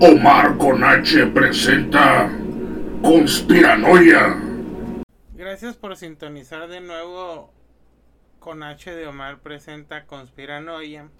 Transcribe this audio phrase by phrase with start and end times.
[0.00, 2.28] Omar con H presenta
[3.00, 4.36] Conspiranoia.
[5.34, 7.52] Gracias por sintonizar de nuevo
[8.40, 11.10] con H de Omar presenta Conspiranoia.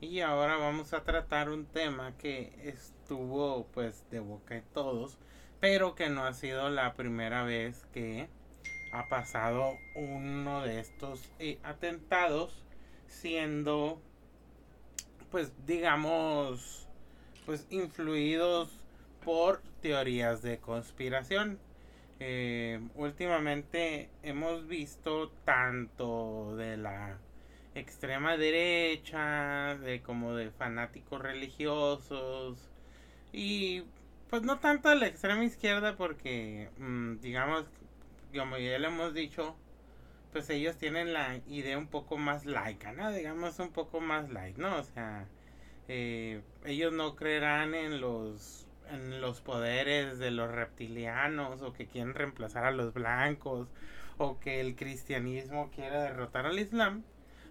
[0.00, 5.18] Y ahora vamos a tratar un tema que estuvo pues de boca de todos,
[5.60, 8.28] pero que no ha sido la primera vez que
[8.92, 12.64] ha pasado uno de estos eh, atentados
[13.06, 14.02] siendo
[15.30, 16.85] pues digamos
[17.46, 18.68] pues influidos
[19.24, 21.58] por teorías de conspiración
[22.18, 27.18] eh, últimamente hemos visto tanto de la
[27.74, 32.58] extrema derecha de como de fanáticos religiosos
[33.32, 33.84] y
[34.30, 37.66] pues no tanto de la extrema izquierda porque mm, digamos
[38.34, 39.54] como ya le hemos dicho
[40.32, 43.10] pues ellos tienen la idea un poco más laica, ¿no?
[43.10, 44.76] Digamos un poco más light, ¿no?
[44.76, 45.26] O sea,
[45.88, 52.14] eh, ellos no creerán en los en los poderes de los reptilianos o que quieren
[52.14, 53.68] reemplazar a los blancos
[54.18, 57.02] o que el cristianismo quiere derrotar al islam,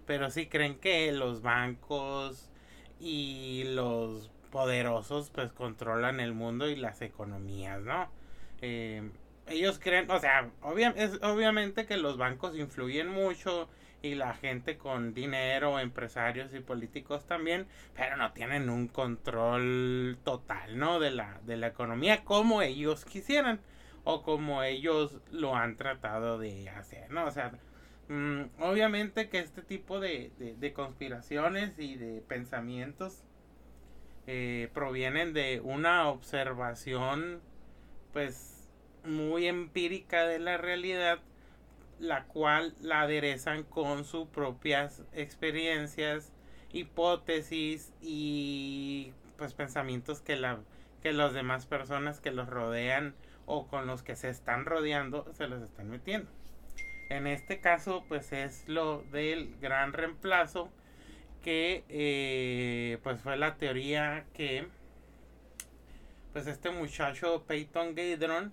[0.06, 2.50] pero sí creen que los bancos
[2.98, 8.08] y los poderosos pues controlan el mundo y las economías, ¿no?
[8.62, 9.10] Eh,
[9.48, 10.50] ellos creen, o sea,
[10.96, 13.68] es obviamente que los bancos influyen mucho
[14.06, 20.78] y la gente con dinero, empresarios y políticos también, pero no tienen un control total,
[20.78, 21.00] ¿no?
[21.00, 23.60] De la, de la economía como ellos quisieran
[24.04, 27.26] o como ellos lo han tratado de hacer, ¿no?
[27.26, 27.52] O sea,
[28.08, 33.24] mm, obviamente que este tipo de, de, conspiraciones y de pensamientos
[34.28, 37.40] eh, provienen de una observación,
[38.12, 38.68] pues,
[39.04, 41.18] muy empírica de la realidad,
[41.98, 46.32] la cual la aderezan con sus propias experiencias,
[46.72, 50.58] hipótesis y pues pensamientos que la
[51.02, 55.46] que las demás personas que los rodean o con los que se están rodeando se
[55.46, 56.28] los están metiendo.
[57.08, 60.68] En este caso, pues es lo del gran reemplazo
[61.42, 64.66] que eh, pues fue la teoría que
[66.32, 68.52] pues este muchacho Peyton Gadron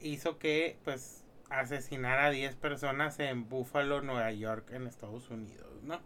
[0.00, 1.17] hizo que pues
[1.50, 6.00] asesinara a 10 personas en Buffalo, Nueva York, en Estados Unidos, ¿no?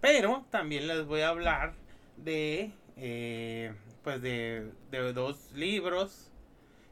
[0.00, 1.74] Pero también les voy a hablar
[2.16, 6.30] de eh, pues de, de, dos libros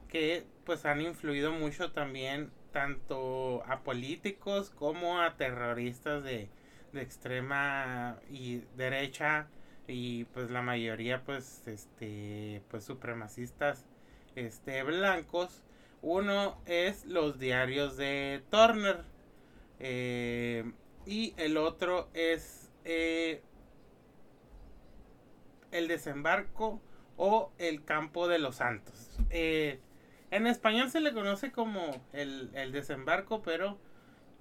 [0.08, 6.48] que pues han influido mucho también tanto a políticos como a terroristas de,
[6.92, 9.48] de extrema y derecha
[9.88, 13.86] y pues la mayoría pues este pues supremacistas
[14.34, 15.62] este blancos
[16.06, 19.02] uno es los diarios de Turner.
[19.80, 20.64] Eh,
[21.04, 23.42] y el otro es eh,
[25.72, 26.80] el desembarco
[27.16, 29.18] o el campo de los santos.
[29.30, 29.80] Eh,
[30.30, 33.76] en español se le conoce como el, el, desembarco, pero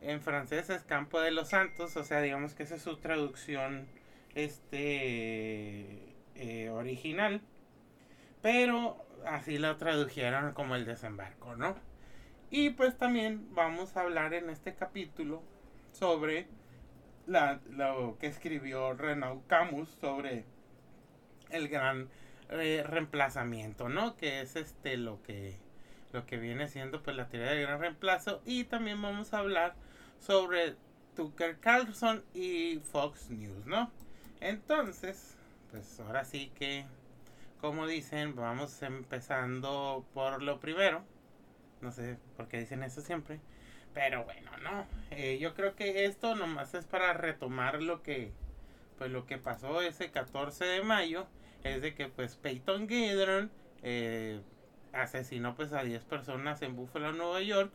[0.02, 1.98] en francés es campo de los santos.
[1.98, 3.88] O sea, digamos que esa es su traducción
[4.36, 6.14] este,
[6.72, 7.42] original.
[8.46, 11.76] Pero así lo tradujeron como el desembarco, ¿no?
[12.52, 15.42] Y pues también vamos a hablar en este capítulo
[15.94, 16.48] sobre
[17.26, 20.46] lo que escribió Renaud Camus sobre
[21.50, 22.08] el gran
[22.52, 24.16] eh, reemplazamiento, ¿no?
[24.16, 25.58] Que es este lo que
[26.14, 29.74] lo que viene siendo pues la teoría del gran reemplazo y también vamos a hablar
[30.20, 30.76] sobre
[31.16, 33.90] Tucker Carlson y Fox News, ¿no?
[34.40, 35.36] Entonces,
[35.72, 36.86] pues ahora sí que
[37.66, 41.04] como dicen, vamos empezando por lo primero.
[41.82, 43.40] No sé por qué dicen eso siempre.
[43.92, 44.86] Pero bueno, no.
[45.10, 48.32] Eh, yo creo que esto nomás es para retomar lo que,
[49.00, 51.26] pues lo que pasó ese 14 de mayo.
[51.64, 53.50] Es de que pues Peyton Gidron
[53.82, 54.42] eh,
[54.94, 57.74] asesinó pues a 10 personas en Buffalo, Nueva York.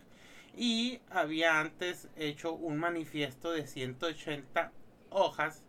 [0.56, 4.70] Y había antes hecho un manifiesto de 180
[5.10, 5.64] hojas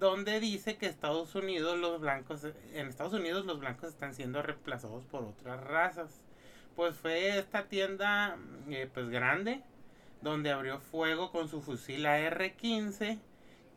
[0.00, 5.04] donde dice que Estados Unidos los blancos en Estados Unidos los blancos están siendo reemplazados
[5.04, 6.24] por otras razas.
[6.74, 8.36] Pues fue esta tienda
[8.68, 9.62] eh, pues grande
[10.22, 13.18] donde abrió fuego con su fusil AR-15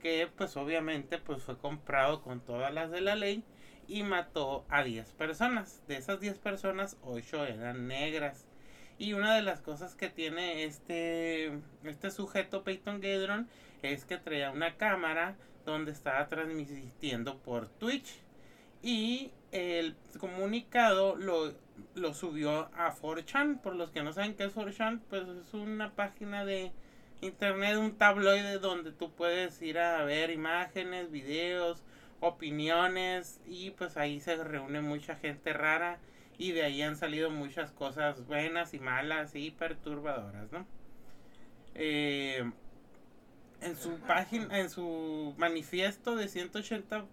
[0.01, 3.44] que pues obviamente pues fue comprado con todas las de la ley
[3.88, 5.81] y mató a 10 personas.
[5.88, 8.45] De esas 10 personas, 8 eran negras.
[8.98, 11.51] Y una de las cosas que tiene este,
[11.84, 13.48] este sujeto Peyton Gedron
[13.81, 15.36] es que traía una cámara
[15.66, 18.19] donde estaba transmitiendo por Twitch
[18.81, 21.54] y el comunicado lo,
[21.95, 23.62] lo subió a 4chan.
[23.62, 26.72] Por los que no saben qué es 4chan, pues es una página de
[27.22, 31.84] internet, un tabloide donde tú puedes ir a ver imágenes, videos
[32.19, 36.00] opiniones y pues ahí se reúne mucha gente rara
[36.38, 40.65] y de ahí han salido muchas cosas buenas y malas y perturbadoras, ¿no?
[41.75, 42.44] Eh,
[43.62, 47.06] en su página, en su manifiesto de 180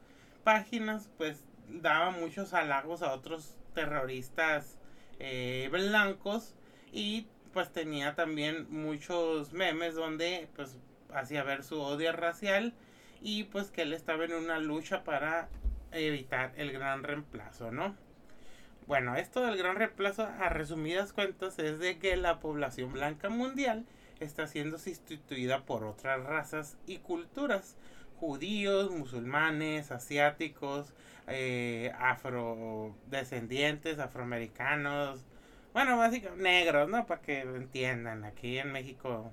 [0.44, 4.78] páginas, pues daba muchos halagos a otros terroristas
[5.19, 6.55] eh, blancos
[6.93, 10.76] y pues tenía también muchos memes donde pues
[11.14, 12.75] hacía ver su odio racial
[13.20, 15.49] y pues que él estaba en una lucha para
[15.93, 17.96] evitar el gran reemplazo, ¿no?
[18.90, 23.87] Bueno, esto del gran reemplazo a resumidas cuentas es de que la población blanca mundial
[24.19, 27.76] está siendo sustituida por otras razas y culturas.
[28.19, 30.92] Judíos, musulmanes, asiáticos,
[31.28, 35.25] eh, afrodescendientes, afroamericanos,
[35.72, 37.06] bueno, básicamente negros, ¿no?
[37.06, 38.25] Para que entiendan.
[38.25, 39.31] Aquí en México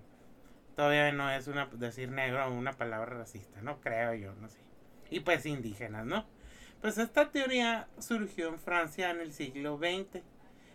[0.75, 3.81] todavía no es una decir negro una palabra racista, ¿no?
[3.81, 4.59] Creo yo, no sé.
[5.09, 6.36] Y pues indígenas, ¿no?
[6.81, 10.21] Pues esta teoría surgió en Francia en el siglo XX.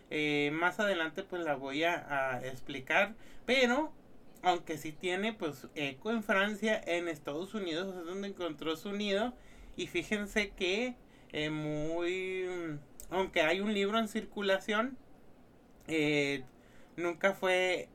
[0.09, 3.15] Eh, más adelante pues la voy a, explicar,
[3.45, 3.91] pero
[4.43, 9.33] aunque sí tiene pues eco en Francia, en Estados Unidos es donde encontró su nido
[9.75, 10.95] y fíjense que
[11.31, 12.45] eh, muy,
[13.09, 14.97] aunque hay un libro en circulación,
[15.87, 16.43] eh,
[16.95, 17.89] nunca fue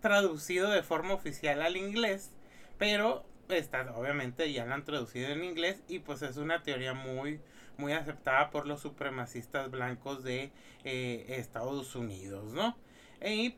[0.00, 2.30] traducido de forma oficial al inglés,
[2.78, 7.40] pero está, obviamente ya lo han traducido en inglés y pues es una teoría muy,
[7.76, 10.50] muy aceptada por los supremacistas blancos de
[10.84, 12.76] eh, Estados Unidos, ¿no?
[13.24, 13.56] Y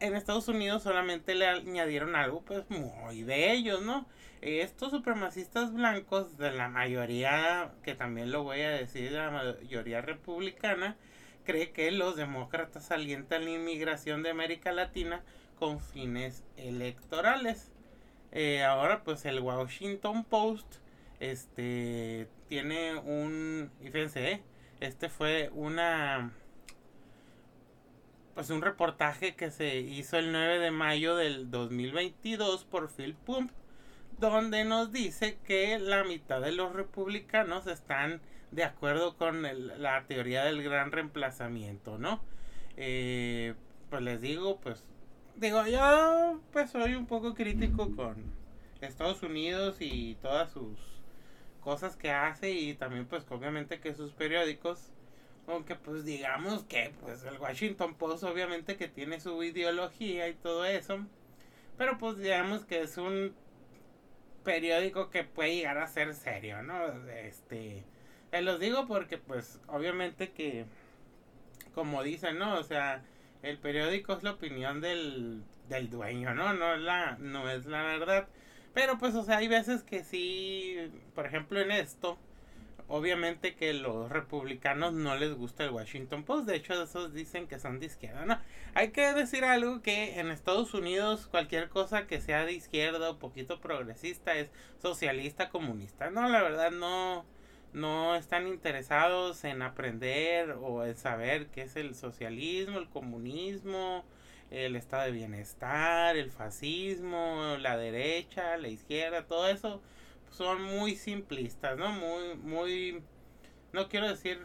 [0.00, 4.06] en Estados Unidos solamente le añadieron algo pues muy de ellos, ¿no?
[4.40, 10.96] Estos supremacistas blancos de la mayoría, que también lo voy a decir, la mayoría republicana,
[11.44, 15.22] cree que los demócratas alientan la inmigración de América Latina
[15.58, 17.72] con fines electorales.
[18.32, 20.76] Eh, ahora pues el Washington Post
[21.18, 24.42] este tiene un y fíjense eh,
[24.80, 26.32] este fue una
[28.34, 33.50] pues un reportaje que se hizo el 9 de mayo del 2022 por Phil Pump
[34.18, 38.20] donde nos dice que la mitad de los republicanos están
[38.50, 39.42] de acuerdo con
[39.80, 42.20] la teoría del gran reemplazamiento, ¿no?
[42.76, 43.54] Eh,
[43.90, 44.84] pues les digo, pues
[45.38, 48.16] digo, yo pues soy un poco crítico con
[48.80, 50.78] Estados Unidos y todas sus
[51.60, 54.92] cosas que hace y también pues obviamente que sus periódicos.
[55.46, 60.66] Aunque pues digamos que pues el Washington Post obviamente que tiene su ideología y todo
[60.66, 60.98] eso.
[61.78, 63.34] Pero pues digamos que es un
[64.44, 67.84] periódico que puede llegar a ser serio no este
[68.30, 70.64] te los digo porque pues obviamente que
[71.74, 73.02] como dicen no o sea
[73.42, 76.52] el periódico es la opinión del, del dueño, ¿no?
[76.52, 78.28] No es la, no es la verdad.
[78.74, 80.76] Pero pues, o sea, hay veces que sí,
[81.14, 82.18] por ejemplo en esto,
[82.88, 86.46] obviamente que los republicanos no les gusta el Washington Post.
[86.46, 88.24] De hecho, esos dicen que son de izquierda.
[88.24, 88.38] No,
[88.74, 93.18] hay que decir algo que en Estados Unidos cualquier cosa que sea de izquierda o
[93.18, 94.50] poquito progresista es
[94.80, 96.10] socialista, comunista.
[96.10, 97.24] No, la verdad no
[97.72, 104.04] no están interesados en aprender o en saber qué es el socialismo, el comunismo,
[104.50, 109.82] el estado de bienestar, el fascismo, la derecha, la izquierda, todo eso
[110.30, 111.90] son muy simplistas, ¿no?
[111.92, 113.02] Muy, muy,
[113.72, 114.38] no quiero decir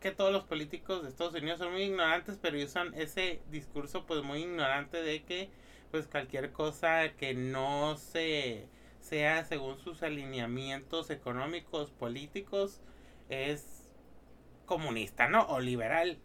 [0.00, 4.22] que todos los políticos de Estados Unidos son muy ignorantes, pero usan ese discurso pues
[4.22, 5.48] muy ignorante de que
[5.90, 8.66] pues cualquier cosa que no se
[9.04, 12.80] sea según sus alineamientos económicos, políticos,
[13.28, 13.90] es
[14.64, 15.46] comunista, ¿no?
[15.48, 16.18] O liberal,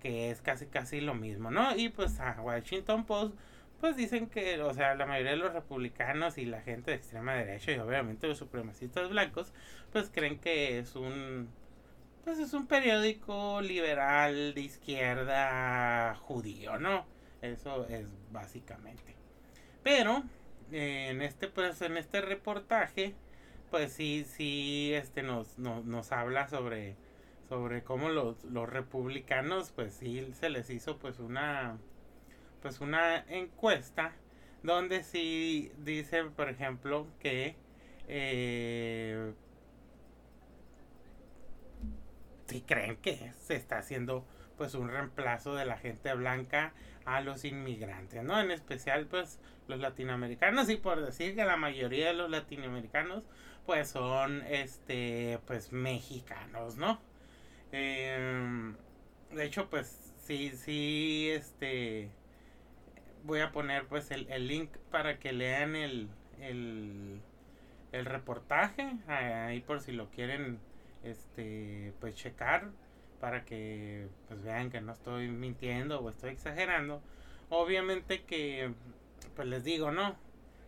[0.00, 1.74] que es casi casi lo mismo, ¿no?
[1.74, 3.34] Y pues a Washington Post,
[3.80, 7.34] pues dicen que, o sea, la mayoría de los republicanos y la gente de extrema
[7.34, 9.54] derecha y obviamente los supremacistas blancos,
[9.90, 11.48] pues creen que es un,
[12.24, 17.06] pues es un periódico liberal de izquierda judío, ¿no?
[17.40, 19.16] Eso es básicamente.
[19.82, 20.24] Pero
[20.72, 23.14] en este pues en este reportaje
[23.70, 26.96] pues sí sí este nos, nos, habla sobre
[27.48, 31.78] sobre cómo los, los republicanos pues sí se les hizo pues una
[32.62, 34.12] pues una encuesta
[34.62, 37.56] donde sí dice por ejemplo que
[38.08, 39.32] eh,
[42.46, 44.24] si creen que se está haciendo
[44.58, 46.72] pues un reemplazo de la gente blanca
[47.06, 48.38] a los inmigrantes, ¿no?
[48.40, 53.24] En especial pues los latinoamericanos y por decir que la mayoría de los latinoamericanos
[53.64, 57.00] pues son este pues mexicanos, ¿no?
[57.72, 58.76] Em,
[59.32, 62.10] de hecho pues sí, sí, este
[63.24, 66.08] voy a poner pues el, el link para que lean el,
[66.40, 67.20] el
[67.92, 70.58] el reportaje, ahí por si lo quieren
[71.04, 72.68] este pues checar
[73.20, 77.02] para que pues vean que no estoy mintiendo o estoy exagerando.
[77.50, 78.72] Obviamente que
[79.36, 80.16] pues les digo, no.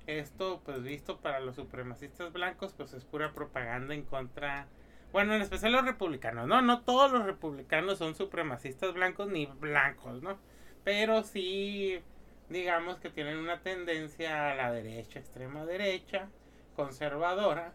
[0.06, 4.66] Esto pues visto para los supremacistas blancos pues es pura propaganda en contra
[5.12, 6.62] bueno, en especial los republicanos, ¿no?
[6.62, 10.38] No todos los republicanos son supremacistas blancos ni blancos, ¿no?
[10.84, 12.00] Pero sí
[12.48, 16.28] digamos que tienen una tendencia a la derecha, extrema derecha,
[16.76, 17.72] conservadora,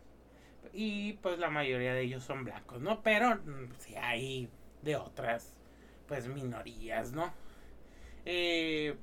[0.74, 3.02] y pues la mayoría de ellos son blancos, ¿no?
[3.02, 4.50] Pero mm, sí hay
[4.86, 5.58] de otras,
[6.08, 7.34] pues minorías, ¿no?
[8.24, 8.96] Eh,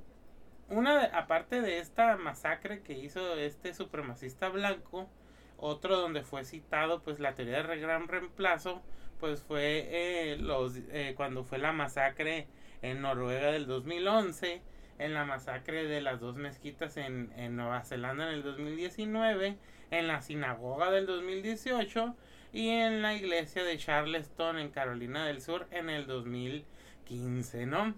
[0.71, 5.11] una, aparte de esta masacre que hizo este supremacista blanco,
[5.59, 8.81] otro donde fue citado pues la teoría del gran reemplazo,
[9.21, 12.47] pues fue eh, los, eh, cuando fue la masacre
[12.81, 14.63] en Noruega del 2011,
[14.99, 19.59] en la masacre de las dos mezquitas en, Nueva Zelanda en el 2019,
[19.91, 22.17] en la sinagoga del 2018
[22.53, 27.95] y en la iglesia de Charleston en Carolina del Sur en el 2015, ¿no?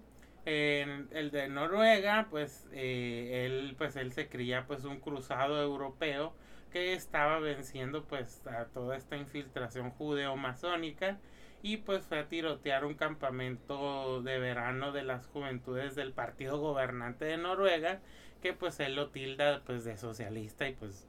[0.47, 6.35] En el de Noruega, pues eh, él, pues él se cría pues un cruzado europeo
[6.71, 11.19] que estaba venciendo pues a toda esta infiltración judeo-masónica
[11.63, 17.25] y pues fue a tirotear un campamento de verano de las juventudes del partido gobernante
[17.25, 18.01] de Noruega
[18.43, 21.09] que pues él lo tilda pues de socialista y pues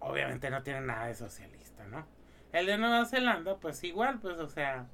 [0.00, 2.06] obviamente no tiene nada de socialista, ¿no?
[2.52, 4.86] El de Nueva Zelanda pues igual pues o sea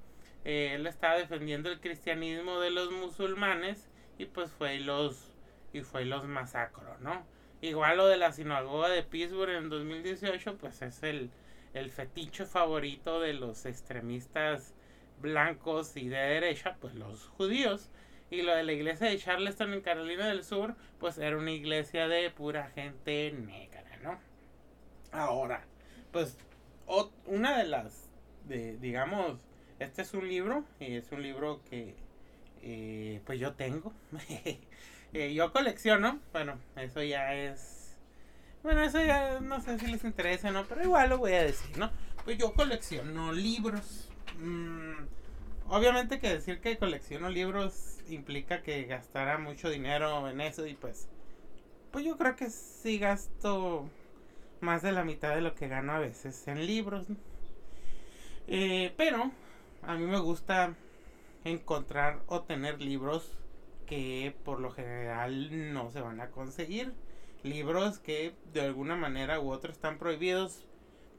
[0.45, 5.33] eh, él estaba defendiendo el cristianismo de los musulmanes y pues fue los
[5.73, 7.26] y fue los masacró, ¿no?
[7.61, 11.30] Igual lo de la sinagoga de Pittsburgh en 2018 pues es el
[11.75, 14.75] el fetiche favorito de los extremistas
[15.21, 17.90] blancos y de derecha, pues los judíos.
[18.30, 22.09] Y lo de la iglesia de Charleston en Carolina del Sur, pues era una iglesia
[22.09, 23.67] de pura gente negra.
[25.12, 25.65] Ahora,
[26.12, 26.37] pues
[27.27, 28.09] una de las,
[28.47, 29.38] de, digamos,
[29.79, 31.95] este es un libro, y es un libro que
[32.62, 33.93] eh, pues yo tengo.
[35.15, 37.79] Eh, yo colecciono, bueno, eso ya es
[38.62, 41.43] bueno, eso ya no sé si les interesa o no, pero igual lo voy a
[41.43, 41.91] decir, ¿no?
[42.25, 44.11] Pues yo colecciono libros.
[44.38, 45.07] Mm,
[45.69, 51.09] obviamente que decir que colecciono libros implica que gastara mucho dinero en eso y pues...
[51.93, 53.88] Pues yo creo que sí gasto
[54.61, 57.07] más de la mitad de lo que gano a veces en libros.
[58.47, 59.31] Eh, pero
[59.83, 60.75] a mí me gusta
[61.45, 63.37] encontrar o tener libros
[63.87, 66.95] que por lo general no se van a conseguir
[67.43, 70.65] libros que de alguna manera u otra están prohibidos.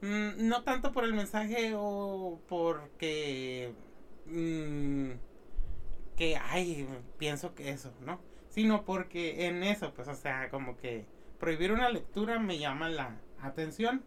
[0.02, 3.72] Mm, no tanto por el mensaje o porque...
[4.26, 5.12] Mm,
[6.16, 6.86] que, ay,
[7.18, 8.20] pienso que eso, ¿no?
[8.50, 11.06] Sino porque en eso, pues, o sea, como que
[11.38, 14.02] prohibir una lectura me llama la atención.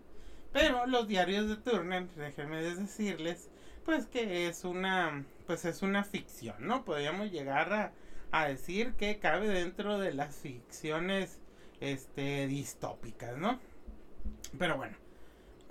[0.52, 3.50] Pero los diarios de Turner, déjenme decirles,
[3.86, 6.86] pues que es una, pues es una ficción, ¿no?
[6.86, 7.92] Podríamos llegar a,
[8.32, 11.40] a decir que cabe dentro de las ficciones
[11.80, 13.60] este, distópicas, ¿no?
[14.58, 14.96] Pero bueno.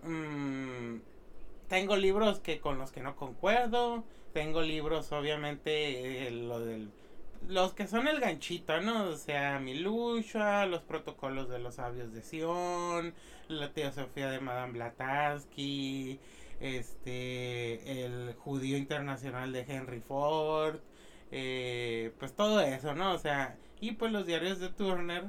[0.02, 1.00] Mm,
[1.68, 4.04] tengo libros que con los que no concuerdo.
[4.32, 6.90] Tengo libros, obviamente, eh, lo del,
[7.48, 9.10] los que son el ganchito, ¿no?
[9.10, 13.14] O sea, Milusha, los protocolos de los sabios de Sion,
[13.48, 16.20] la teosofía de Madame Blavatsky,
[16.60, 20.80] este, el judío internacional de Henry Ford,
[21.30, 23.12] eh, pues todo eso, ¿no?
[23.12, 25.24] O sea, y pues los diarios de Turner,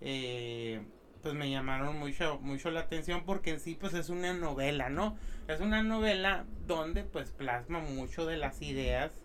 [0.00, 0.82] eh,
[1.22, 5.16] pues me llamaron mucho, mucho la atención porque en sí pues es una novela, ¿no?
[5.48, 9.21] Es una novela donde pues plasma mucho de las ideas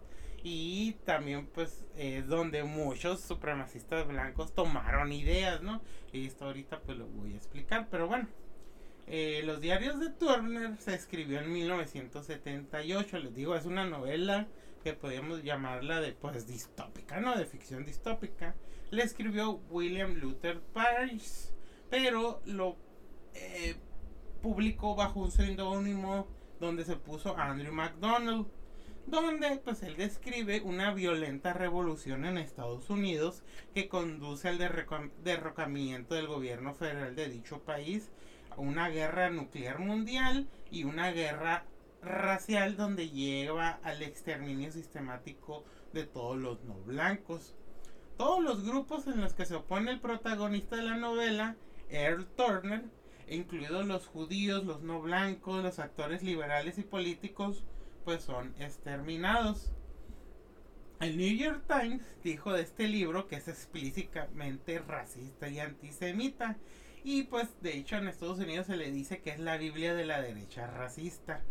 [0.50, 5.82] y también pues es donde muchos supremacistas blancos tomaron ideas, ¿no?
[6.13, 8.27] Y esto ahorita pues lo voy a explicar, pero bueno.
[9.10, 14.48] Eh, los diarios de Turner se escribió en 1978, les digo, es una novela
[14.84, 17.38] que podríamos llamarla de pues distópica, ¿no?
[17.38, 18.56] De ficción distópica
[18.92, 21.54] le escribió William Luther Paris,
[21.89, 22.77] pero lo
[23.34, 23.75] eh,
[24.42, 26.27] publicó bajo un seudónimo
[26.60, 28.48] donde se puso Andrew MacDonald,
[29.08, 33.42] donde pues él describe una violenta revolución en Estados Unidos
[33.74, 34.58] que conduce al
[35.24, 38.10] derrocamiento del gobierno federal de dicho país,
[38.52, 41.64] a una guerra nuclear mundial y una guerra
[42.02, 47.56] racial donde lleva al exterminio sistemático de todos los no blancos.
[48.18, 51.56] Todos los grupos en los que se opone el protagonista de la novela,
[51.90, 52.84] Earl Turner,
[53.30, 57.64] incluidos los judíos, los no blancos, los actores liberales y políticos,
[58.08, 59.70] pues son exterminados.
[61.02, 66.56] El New York Times dijo de este libro que es explícitamente racista y antisemita
[67.04, 70.06] Y pues de hecho en Estados Unidos se le dice que es la Biblia de
[70.06, 71.42] la derecha racista.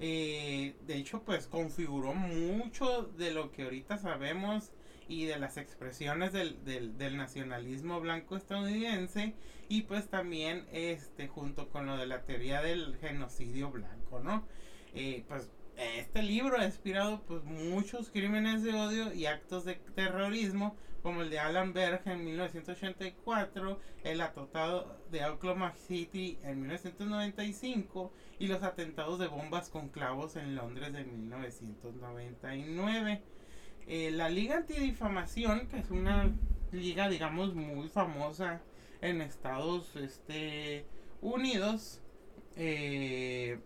[0.00, 4.70] Eh, de hecho pues configuró mucho de lo que ahorita sabemos
[5.08, 9.32] y de las expresiones del, del, nacionalismo blanco estadounidense
[9.70, 14.46] y pues también este junto con lo de la teoría del genocidio blanco, ¿no?
[14.94, 15.50] Eh, pues
[15.98, 21.30] este libro ha inspirado pues muchos crímenes de odio y actos de terrorismo como el
[21.30, 29.18] de Alan Berg en 1984, el atentado de Oklahoma City en 1995 y los atentados
[29.18, 33.20] de bombas con clavos en Londres de 1999.
[33.88, 36.30] Eh, la Liga Antidifamación, que es una
[36.70, 38.60] liga digamos muy famosa
[39.00, 40.86] en Estados este,
[41.20, 42.00] Unidos,
[42.56, 43.58] eh,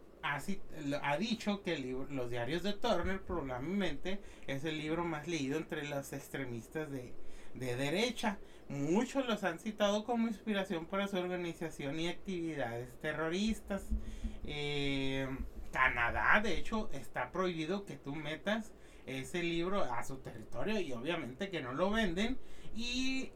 [1.03, 1.79] ha dicho que
[2.11, 7.13] los diarios de Turner probablemente es el libro más leído entre los extremistas de,
[7.55, 8.39] derecha.
[8.69, 13.83] Muchos los han citado como inspiración para su organización y actividades terroristas.
[14.45, 15.27] Eh,
[15.73, 18.73] Canadá, de hecho, está prohibido que tú metas
[19.07, 22.39] ese libro a su territorio y obviamente que no lo venden
[22.75, 23.31] y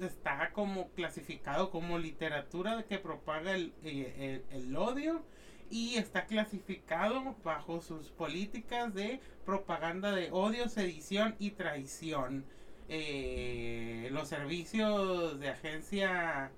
[0.00, 5.24] está como clasificado como literatura que propaga el, eh, el odio
[5.70, 12.44] y está clasificado bajo sus políticas de propaganda de odio, sedición y traición.
[12.88, 16.52] Eh, los servicios de agencia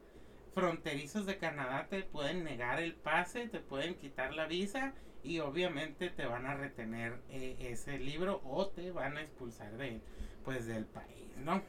[0.54, 6.10] fronterizos de Canadá te pueden negar el pase, te pueden quitar la visa y obviamente
[6.10, 10.00] te van a retener eh, ese libro o te van a expulsar de
[10.44, 11.62] pues del país, ¿no?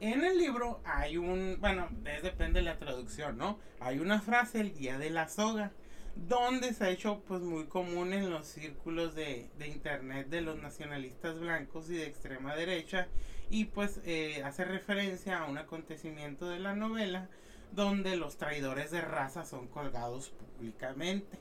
[0.00, 1.88] En el libro hay un, bueno,
[2.22, 3.58] depende de la traducción, ¿no?
[3.80, 5.72] Hay una frase, el día de la soga
[6.16, 11.38] donde se ha hecho pues muy común en los círculos de, internet de los nacionalistas
[11.38, 13.08] blancos y de extrema derecha.
[13.50, 17.28] Y pues eh, hace referencia a un acontecimiento de la novela
[17.72, 21.38] donde los traidores de raza son colgados públicamente.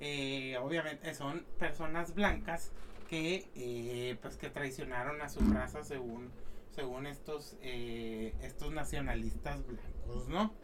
[0.00, 2.72] Eh, obviamente son personas blancas
[3.08, 6.30] que eh, pues que traicionaron a su raza según
[6.74, 10.54] según estos estos nacionalistas blancos no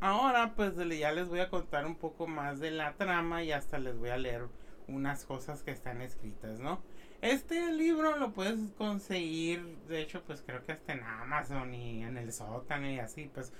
[0.00, 3.78] Ahora pues ya les voy a contar un poco más de la trama y hasta
[3.78, 4.46] les voy a leer
[4.88, 6.82] unas cosas que están escritas, ¿no?
[7.22, 12.18] Este libro lo puedes conseguir, de hecho pues creo que hasta en Amazon y en
[12.18, 13.52] el sótano y así, pues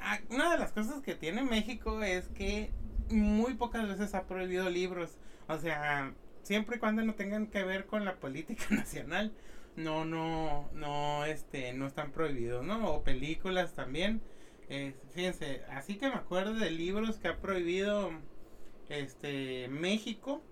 [0.00, 2.72] ah, una de las cosas que tiene México es que
[3.10, 7.86] muy pocas veces ha prohibido libros, o sea, siempre y cuando no tengan que ver
[7.86, 9.32] con la política nacional,
[9.76, 12.94] no, no, no, este, no están prohibidos, ¿no?
[12.94, 14.22] O películas también
[15.14, 18.10] fíjense, así que me acuerdo de libros que ha prohibido
[18.88, 20.42] este México.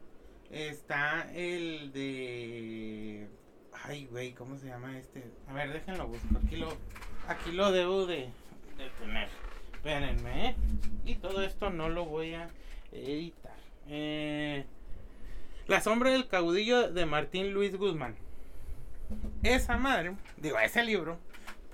[0.50, 3.28] Está el de.
[3.72, 5.24] Ay, güey, ¿cómo se llama este?
[5.48, 6.38] A ver, déjenlo busco.
[6.44, 6.68] Aquí lo,
[7.26, 8.28] aquí lo debo de,
[8.78, 9.28] de tener.
[9.72, 10.54] Espérenme, ¿eh?
[11.04, 12.48] Y todo esto no lo voy a
[12.92, 13.56] editar.
[13.88, 14.64] Eh,
[15.66, 18.14] la sombra del caudillo de Martín Luis Guzmán.
[19.42, 21.18] Esa madre, digo, ese libro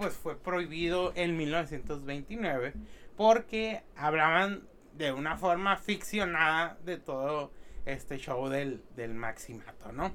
[0.01, 2.73] pues fue prohibido en 1929
[3.19, 7.53] porque hablaban de una forma ficcionada de todo
[7.85, 10.11] este show del, del maximato, ¿no?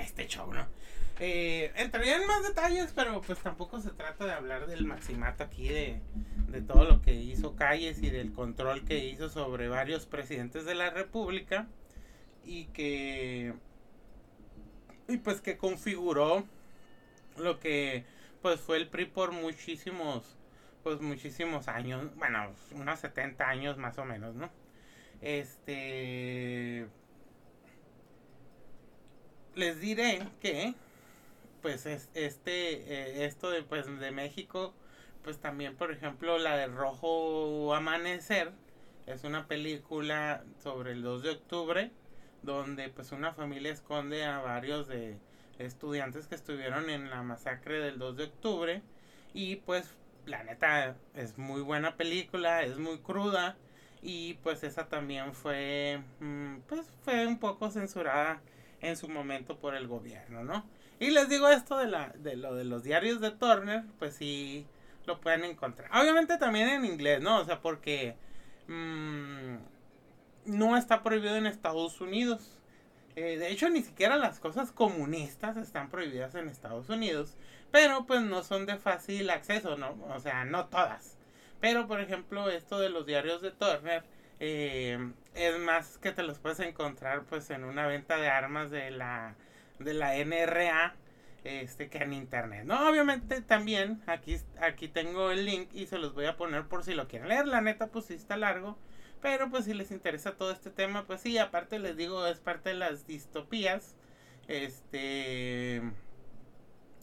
[0.00, 0.64] Este show, ¿no?
[1.18, 5.68] Eh, entraría en más detalles, pero pues tampoco se trata de hablar del maximato aquí,
[5.68, 6.00] de,
[6.46, 10.76] de todo lo que hizo Calles y del control que hizo sobre varios presidentes de
[10.76, 11.66] la República
[12.44, 13.54] y que...
[15.08, 16.44] Y pues que configuró
[17.36, 18.04] lo que
[18.42, 20.36] pues fue el PRI por muchísimos,
[20.82, 24.50] pues muchísimos años, bueno, unos 70 años más o menos, ¿no?
[25.20, 26.86] Este,
[29.54, 30.74] les diré que,
[31.62, 34.74] pues es, este, eh, esto de, pues, de México,
[35.24, 38.52] pues también, por ejemplo, la de Rojo Amanecer,
[39.06, 41.90] es una película sobre el 2 de octubre,
[42.42, 45.18] donde pues una familia esconde a varios de
[45.58, 48.82] estudiantes que estuvieron en la masacre del 2 de octubre.
[49.34, 49.94] Y pues
[50.26, 53.56] la neta es muy buena película, es muy cruda.
[54.02, 58.40] Y pues esa también fue, mm, pues fue un poco censurada
[58.80, 60.64] en su momento por el gobierno, ¿no?
[61.00, 64.66] Y les digo esto de, la, de lo de los diarios de Turner, pues sí
[65.06, 65.90] lo pueden encontrar.
[65.92, 67.38] Obviamente también en inglés, ¿no?
[67.38, 68.16] O sea, porque
[68.68, 69.56] mm,
[70.46, 72.57] no está prohibido en Estados Unidos.
[73.18, 77.36] Eh, de hecho, ni siquiera las cosas comunistas están prohibidas en Estados Unidos,
[77.72, 79.98] pero pues no son de fácil acceso, ¿no?
[80.14, 81.16] O sea, no todas.
[81.60, 84.04] Pero, por ejemplo, esto de los diarios de Turner
[84.38, 84.98] eh,
[85.34, 89.34] es más que te los puedes encontrar pues en una venta de armas de la,
[89.80, 90.94] de la NRA.
[91.44, 92.64] este que en internet.
[92.66, 96.84] No, obviamente también aquí, aquí tengo el link y se los voy a poner por
[96.84, 97.48] si lo quieren leer.
[97.48, 98.78] La neta, pues sí está largo.
[99.20, 102.70] Pero pues si les interesa todo este tema, pues sí, aparte les digo, es parte
[102.70, 103.96] de las distopías.
[104.46, 105.82] Este.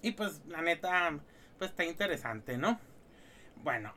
[0.02, 1.20] Y pues la neta,
[1.58, 2.80] pues está interesante, ¿no?
[3.64, 3.94] Bueno,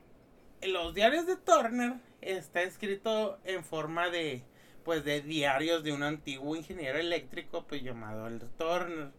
[0.61, 4.43] los diarios de Turner está escrito en forma de
[4.83, 9.11] pues de diarios de un antiguo ingeniero eléctrico pues llamado el Turner.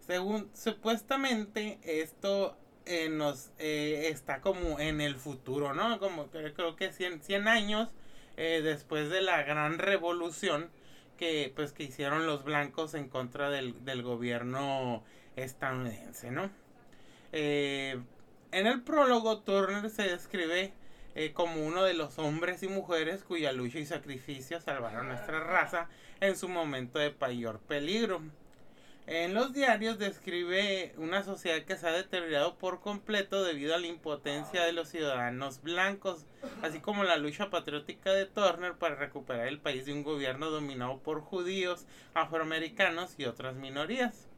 [0.00, 6.00] Según supuestamente esto eh, nos eh, está como en el futuro, ¿no?
[6.00, 7.90] Como creo que 100, 100 años
[8.36, 10.70] eh, después de la gran revolución
[11.18, 15.04] que pues que hicieron los blancos en contra del, del gobierno
[15.36, 16.50] estadounidense, ¿no?
[17.34, 20.74] en el prólogo Turner se describe
[21.14, 25.88] eh, como uno de los hombres y mujeres cuya lucha y sacrificio salvaron nuestra raza
[26.20, 28.22] en su momento de mayor peligro.
[29.08, 33.88] En los diarios describe una sociedad que se ha deteriorado por completo debido a la
[33.88, 36.24] impotencia de los ciudadanos blancos,
[36.62, 40.98] así como la lucha patriótica de Turner para recuperar el país de un gobierno dominado
[40.98, 41.84] por judíos,
[42.14, 44.28] afroamericanos y otras minorías.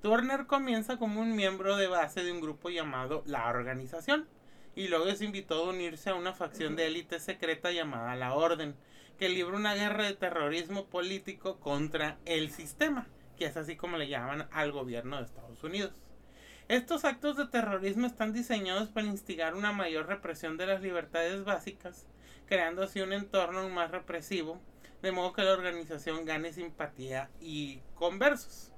[0.00, 4.26] Turner comienza como un miembro de base de un grupo llamado La Organización,
[4.74, 8.74] y luego es invitado a unirse a una facción de élite secreta llamada la Orden,
[9.18, 13.06] que libra una guerra de terrorismo político contra el sistema,
[13.40, 15.94] que es así como le llaman al gobierno de Estados Unidos.
[16.68, 22.06] Estos actos de terrorismo están diseñados para instigar una mayor represión de las libertades básicas,
[22.44, 24.60] creando así un entorno más represivo,
[25.00, 28.74] de modo que la organización gane simpatía y conversos.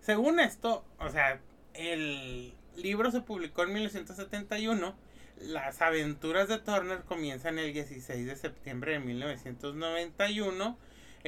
[0.00, 1.40] Según esto, o sea,
[1.74, 4.96] el, libro se publicó en 1971.
[5.38, 10.76] Las aventuras de Turner comienzan el 16 de septiembre de 1991,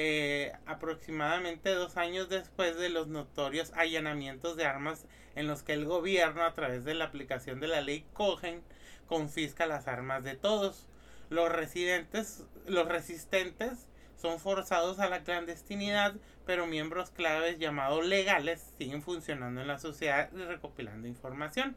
[0.00, 5.86] eh, aproximadamente dos años después de los notorios allanamientos de armas en los que el
[5.86, 8.62] gobierno, a través de la aplicación de la ley Cohen,
[9.08, 10.86] confisca las armas de todos.
[11.30, 16.14] Los residentes, los resistentes son forzados a la clandestinidad,
[16.46, 21.74] pero miembros claves llamados legales siguen funcionando en la sociedad y recopilando información.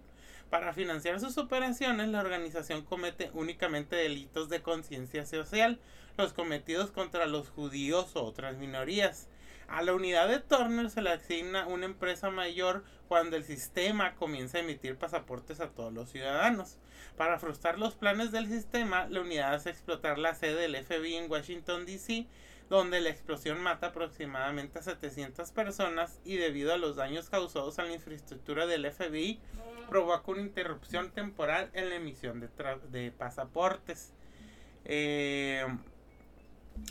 [0.52, 5.80] Para financiar sus operaciones, la organización comete únicamente delitos de conciencia social,
[6.18, 9.28] los cometidos contra los judíos o otras minorías.
[9.68, 14.58] A la unidad de Turner se le asigna una empresa mayor cuando el sistema comienza
[14.58, 16.78] a emitir pasaportes a todos los ciudadanos.
[17.16, 21.32] Para frustrar los planes del sistema, la unidad hace explotar la sede del FBI en
[21.32, 22.28] Washington, D.C.,
[22.70, 27.84] donde la explosión mata aproximadamente a 700 personas y debido a los daños causados a
[27.84, 29.40] la infraestructura del FBI,
[29.90, 32.50] provoca una interrupción temporal en la emisión de,
[32.90, 34.14] de pasaportes.
[34.86, 35.66] Eh,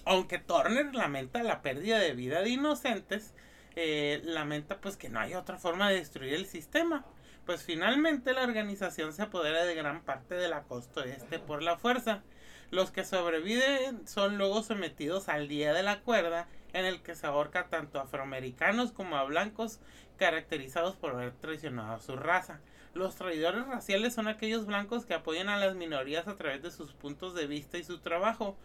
[0.05, 3.35] aunque Turner lamenta la pérdida de vida de inocentes,
[3.76, 7.05] eh, lamenta pues que no hay otra forma de destruir el sistema.
[7.46, 11.76] Pues finalmente la organización se apodera de gran parte de la costa este por la
[11.76, 12.22] fuerza.
[12.70, 17.26] Los que sobreviven son luego sometidos al día de la cuerda, en el que se
[17.26, 19.81] ahorca tanto a afroamericanos como a blancos
[20.18, 22.61] caracterizados por haber traicionado a su raza.
[22.94, 26.92] Los traidores raciales son aquellos blancos que apoyan a las minorías a través de sus
[26.92, 28.57] puntos de vista y su trabajo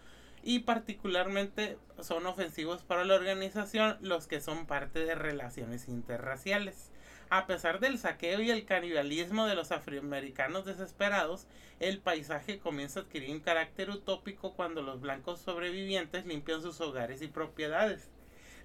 [0.46, 6.92] y particularmente son ofensivos para la organización los que son parte de relaciones interraciales.
[7.32, 11.48] A pesar del saqueo y el canibalismo de los afroamericanos desesperados,
[11.80, 17.24] el paisaje comienza a adquirir un carácter utópico cuando los blancos sobrevivientes limpian sus hogares
[17.24, 18.12] y propiedades.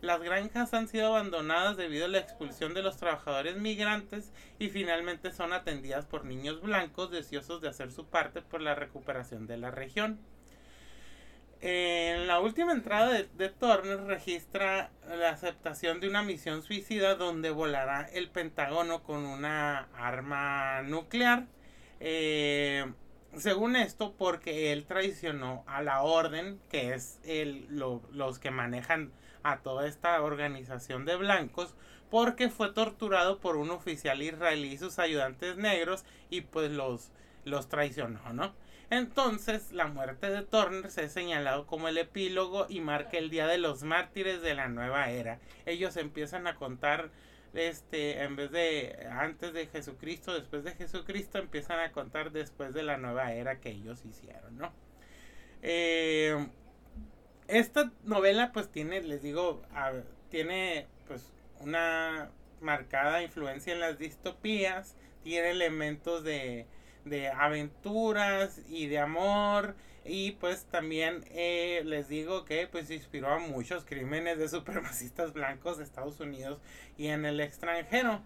[0.02, 5.32] Las granjas han sido abandonadas debido a la expulsión de los trabajadores migrantes y finalmente
[5.32, 9.70] son atendidas por niños blancos deseosos de hacer su parte por la recuperación de la
[9.70, 10.20] región.
[11.62, 18.08] En la última entrada de, Turner registra la aceptación de una misión suicida donde volará
[18.12, 21.46] el Pentágono con una arma nuclear.
[22.00, 22.90] Eh,
[23.36, 29.58] según esto, porque él traicionó a la orden, que es el, los que manejan a
[29.58, 31.74] toda esta organización de blancos,
[32.10, 37.12] porque fue torturado por un oficial israelí y sus ayudantes negros y pues los,
[37.44, 38.54] los traicionó, ¿no?
[38.90, 43.46] Entonces, la muerte de Turner se ha señalado como el epílogo y marca el día
[43.46, 45.38] de los mártires de la nueva era.
[45.64, 47.10] Ellos empiezan a contar
[47.54, 52.82] este en vez de antes de Jesucristo, después de Jesucristo, empiezan a contar después de
[52.82, 54.72] la nueva era que ellos hicieron, ¿no?
[55.62, 56.48] Eh,
[57.48, 59.62] esta novela pues tiene, les digo,
[60.30, 66.66] tiene pues una marcada influencia en las distopías, tiene elementos de
[67.04, 73.38] de aventuras y de amor Y pues también eh, les digo que pues inspiró a
[73.38, 76.58] muchos crímenes de supremacistas blancos de Estados Unidos
[76.96, 78.22] y en el extranjero.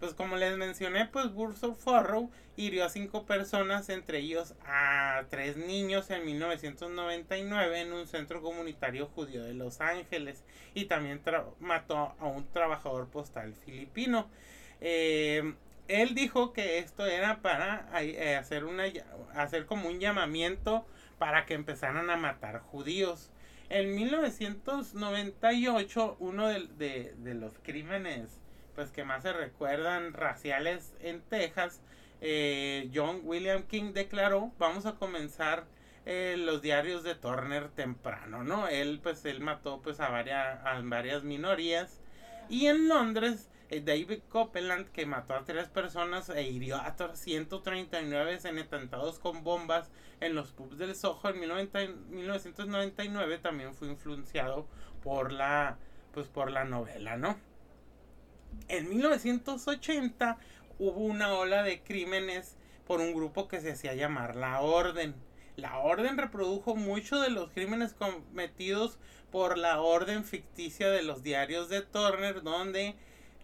[0.00, 5.56] Pues como les mencioné, pues Burso Farrow hirió a cinco personas, entre ellos a tres
[5.56, 11.22] niños en 1999 en un centro comunitario judío de Los Ángeles y también
[11.60, 14.28] mató a un trabajador postal filipino.
[14.80, 15.54] Eh,
[15.88, 18.84] él dijo que esto era para eh, hacer, una,
[19.34, 20.86] hacer como un llamamiento
[21.18, 23.30] para que empezaran a matar judíos.
[23.70, 28.38] En 1998, uno de, los crímenes
[28.74, 31.80] pues que más se recuerdan raciales en Texas,
[32.20, 35.64] eh, John William King declaró, vamos a comenzar
[36.06, 38.66] eh, los diarios de Turner temprano, ¿no?
[38.68, 42.00] Él pues él mató pues a varias, a varias minorías
[42.48, 48.58] y en Londres David Copeland, que mató a tres personas e hirió a 139 en
[48.58, 54.66] atentados con bombas en los pubs del Soho en 1999, también fue influenciado
[55.02, 55.78] por la,
[56.12, 57.36] pues por la novela, ¿no?
[58.68, 60.38] En 1980
[60.78, 65.14] hubo una ola de crímenes por un grupo que se hacía llamar La Orden.
[65.56, 68.98] La Orden reprodujo muchos de los crímenes cometidos
[69.30, 72.94] por la Orden ficticia de los diarios de Turner, donde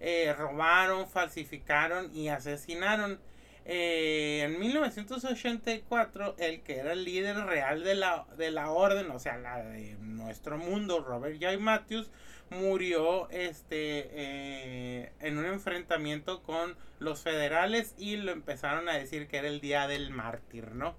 [0.00, 3.20] eh, robaron, falsificaron y asesinaron.
[3.66, 9.18] Eh, en 1984, el que era el líder real de la, de la orden, o
[9.18, 11.58] sea, la de nuestro mundo, Robert J.
[11.58, 12.10] Matthews,
[12.48, 19.36] murió este, eh, en un enfrentamiento con los federales y lo empezaron a decir que
[19.36, 20.96] era el día del mártir, ¿no?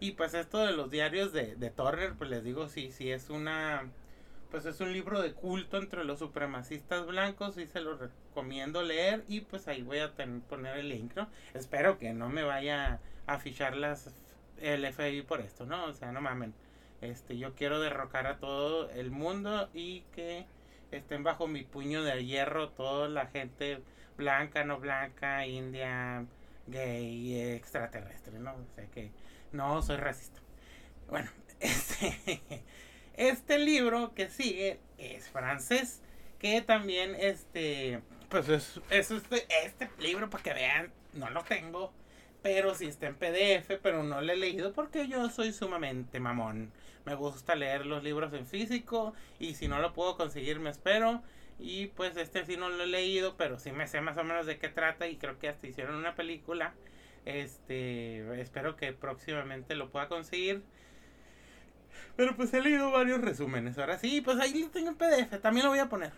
[0.00, 3.30] Y pues esto de los diarios de, de Turner, pues les digo, sí, sí es
[3.30, 3.88] una
[4.52, 9.24] pues es un libro de culto entre los supremacistas blancos y se lo recomiendo leer
[9.26, 11.26] y pues ahí voy a poner el link, ¿no?
[11.54, 14.14] Espero que no me vaya a fichar las
[14.60, 15.86] el FBI por esto, ¿no?
[15.86, 16.52] O sea, no mamen.
[17.00, 20.44] Este, yo quiero derrocar a todo el mundo y que
[20.90, 23.82] estén bajo mi puño de hierro toda la gente
[24.18, 26.26] blanca, no blanca, india,
[26.66, 28.52] gay, extraterrestre, ¿no?
[28.52, 29.12] O sea que
[29.50, 30.42] no soy racista.
[31.08, 32.62] Bueno, este
[33.16, 36.02] este libro que sigue es francés,
[36.38, 41.92] que también este, pues es, este, este libro para que vean, no lo tengo,
[42.42, 46.72] pero sí está en PDF, pero no lo he leído porque yo soy sumamente mamón.
[47.04, 51.22] Me gusta leer los libros en físico y si no lo puedo conseguir me espero.
[51.58, 54.46] Y pues este sí no lo he leído, pero sí me sé más o menos
[54.46, 56.74] de qué trata y creo que hasta hicieron una película.
[57.24, 60.62] Este, espero que próximamente lo pueda conseguir.
[62.16, 63.78] Pero pues he leído varios resúmenes.
[63.78, 65.40] Ahora sí, pues ahí tengo en PDF.
[65.40, 66.12] También lo voy a poner.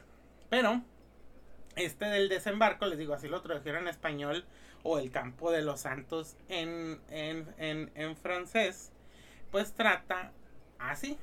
[0.50, 0.82] Pero
[1.76, 4.44] este del desembarco, les digo, así lo tradujeron en español.
[4.82, 8.92] O el campo de los santos en, en, en, en francés.
[9.50, 10.32] Pues trata
[10.78, 11.16] así.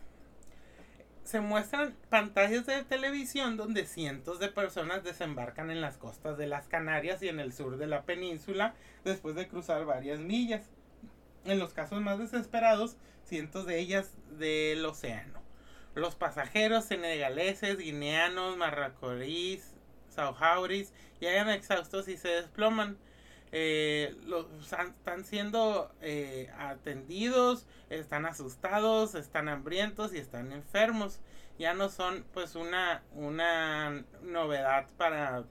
[1.23, 6.67] Se muestran pantallas de televisión donde cientos de personas desembarcan en las costas de las
[6.67, 10.71] Canarias y en el sur de la península después de cruzar varias millas
[11.45, 15.41] en los casos más desesperados, cientos de ellas del océano.
[15.95, 19.73] Los pasajeros senegaleses, guineanos, marracorís,
[20.09, 22.97] saujauris llegan exhaustos y se desploman.
[23.53, 31.19] Eh, los, están siendo eh, atendidos, están asustados, están hambrientos y están enfermos.
[31.59, 35.43] Ya no son pues una, una novedad para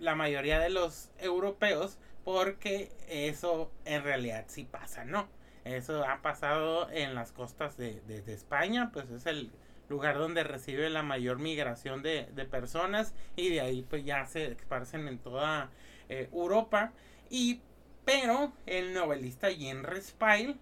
[0.00, 5.28] la mayoría de los europeos, porque eso en realidad sí pasa, ¿no?
[5.64, 9.50] Eso ha pasado en las costas de, España, pues es el
[9.88, 15.06] lugar donde recibe la mayor migración de, personas y de ahí pues ya se esparcen
[15.06, 15.70] en toda
[16.08, 16.92] eh, Europa.
[17.30, 17.60] Y,
[18.04, 20.56] pero el novelista Jean Respile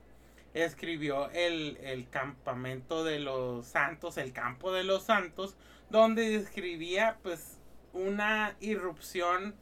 [0.53, 5.57] escribió el, el, campamento de los santos, el campo de los santos,
[5.89, 7.59] donde describía pues
[7.93, 9.55] una irrupción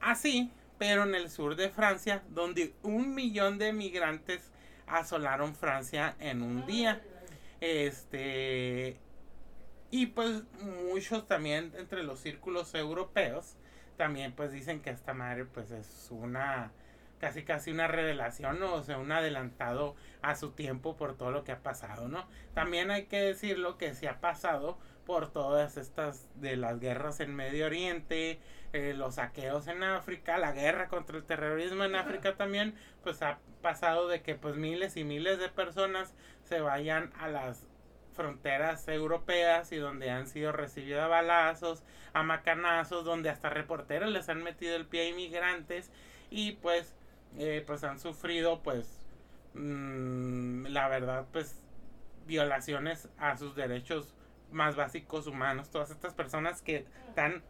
[0.00, 4.50] así pero en el sur de Francia, donde un millón de migrantes
[4.86, 7.02] asolaron Francia en un día.
[7.60, 8.96] Este
[9.90, 10.42] y pues
[10.92, 13.56] muchos también entre los círculos europeos
[13.96, 16.72] también pues dicen que esta madre pues es una
[17.18, 21.52] casi casi una revelación o sea un adelantado a su tiempo por todo lo que
[21.52, 26.58] ha pasado no también hay que decirlo que se ha pasado por todas estas de
[26.58, 28.38] las guerras en Medio Oriente,
[28.74, 33.38] eh, los saqueos en África, la guerra contra el terrorismo en África también, pues ha
[33.62, 36.12] pasado de que pues miles y miles de personas
[36.44, 37.66] se vayan a las
[38.12, 44.28] fronteras europeas y donde han sido recibidas a balazos, a macanazos, donde hasta reporteros les
[44.28, 45.90] han metido el pie a inmigrantes
[46.28, 46.94] y pues,
[47.38, 49.00] eh, pues han sufrido pues
[49.54, 51.62] mm, la verdad, pues
[52.26, 54.14] violaciones a sus derechos
[54.50, 57.42] más básicos humanos, todas estas personas que están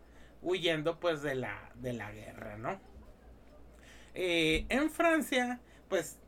[0.42, 2.80] huyendo pues de la, de la guerra, ¿no?
[4.14, 6.18] Eh, en Francia, pues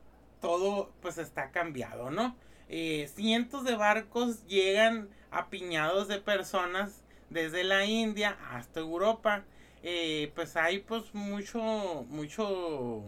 [0.41, 2.37] todo pues está cambiado, ¿no?
[2.69, 9.45] Eh, cientos de barcos llegan apiñados de personas desde la India hasta Europa.
[9.83, 13.03] Eh, pues hay pues mucho, mucho,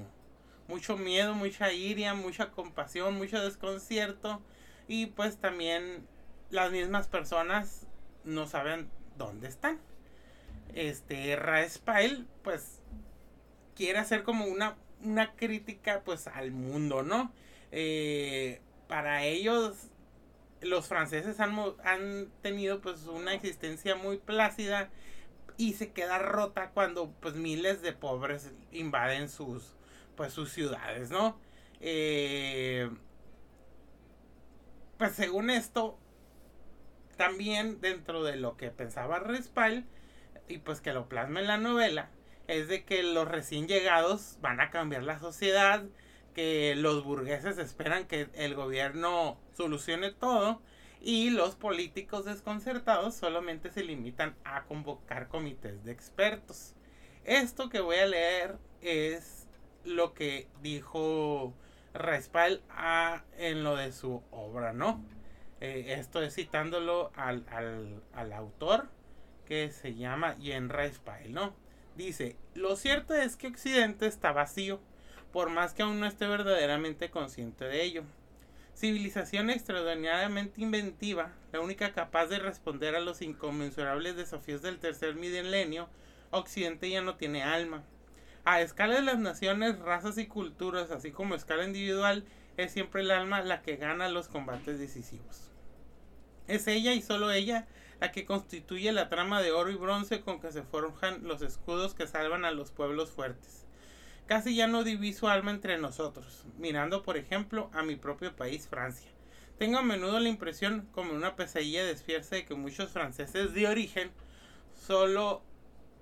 [0.68, 4.40] mucho miedo, mucha iria, mucha compasión, mucho desconcierto.
[4.88, 6.06] Y pues también
[6.52, 7.86] las mismas personas
[8.24, 9.80] no saben dónde están.
[10.74, 12.80] Este Raespile pues
[13.74, 17.32] quiere hacer como una, una crítica pues al mundo, ¿no?
[17.72, 19.88] Eh, para ellos
[20.60, 24.90] los franceses han, han tenido pues una existencia muy plácida
[25.56, 29.74] y se queda rota cuando pues miles de pobres invaden sus
[30.16, 31.38] pues sus ciudades, ¿no?
[31.80, 32.90] Eh,
[34.98, 35.98] pues según esto,
[37.22, 39.84] también dentro de lo que pensaba Respal,
[40.48, 42.08] y pues que lo plasma en la novela,
[42.48, 45.84] es de que los recién llegados van a cambiar la sociedad,
[46.34, 50.60] que los burgueses esperan que el gobierno solucione todo
[51.00, 56.74] y los políticos desconcertados solamente se limitan a convocar comités de expertos.
[57.24, 59.46] Esto que voy a leer es
[59.84, 61.54] lo que dijo
[61.94, 65.00] Respal a, en lo de su obra, ¿no?
[65.64, 67.44] Eh, esto es citándolo al,
[68.14, 68.88] al, autor
[69.46, 71.54] que se llama Jean Respal, ¿no?
[71.94, 74.80] Dice, lo cierto es que Occidente está vacío,
[75.32, 78.02] por más que aún no esté verdaderamente consciente de ello.
[78.74, 85.88] Civilización extraordinariamente inventiva, la única capaz de responder a los inconmensurables desafíos del tercer milenio,
[86.32, 87.84] Occidente ya no tiene alma.
[88.44, 92.24] A escala de las naciones, razas y culturas, así como a escala individual,
[92.56, 95.51] es siempre el alma la que gana los combates decisivos.
[96.52, 97.66] Es ella y solo ella
[97.98, 101.94] la que constituye la trama de oro y bronce con que se forjan los escudos
[101.94, 103.64] que salvan a los pueblos fuertes.
[104.26, 109.10] Casi ya no diviso alma entre nosotros, mirando por ejemplo a mi propio país, Francia.
[109.56, 114.10] Tengo a menudo la impresión, como una pesadilla despierta, de que muchos franceses de origen
[114.74, 115.42] solo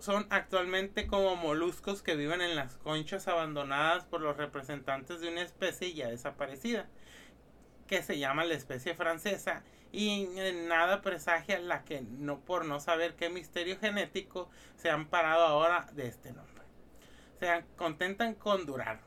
[0.00, 5.42] son actualmente como moluscos que viven en las conchas abandonadas por los representantes de una
[5.42, 6.88] especie ya desaparecida,
[7.90, 12.78] que se llama la especie francesa, y en nada presagia la que no por no
[12.78, 16.62] saber qué misterio genético se han parado ahora de este nombre.
[17.40, 19.00] Se contentan con durar.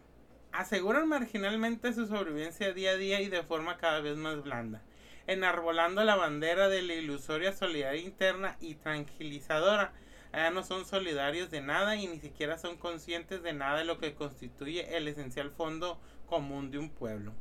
[0.52, 4.82] Aseguran marginalmente su sobrevivencia día a día y de forma cada vez más blanda,
[5.28, 9.93] enarbolando la bandera de la ilusoria solidaridad interna y tranquilizadora
[10.34, 13.98] allá no son solidarios de nada y ni siquiera son conscientes de nada de lo
[13.98, 17.34] que constituye el esencial fondo común de un pueblo.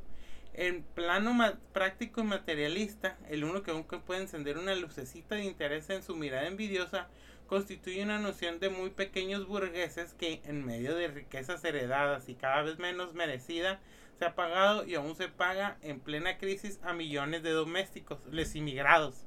[0.54, 1.34] En plano
[1.72, 6.14] práctico y materialista, el uno que aunque puede encender una lucecita de interés en su
[6.14, 7.08] mirada envidiosa,
[7.46, 12.62] constituye una noción de muy pequeños burgueses que, en medio de riquezas heredadas y cada
[12.62, 13.80] vez menos merecida,
[14.18, 18.54] se ha pagado y aún se paga en plena crisis a millones de domésticos, les
[18.54, 19.24] inmigrados.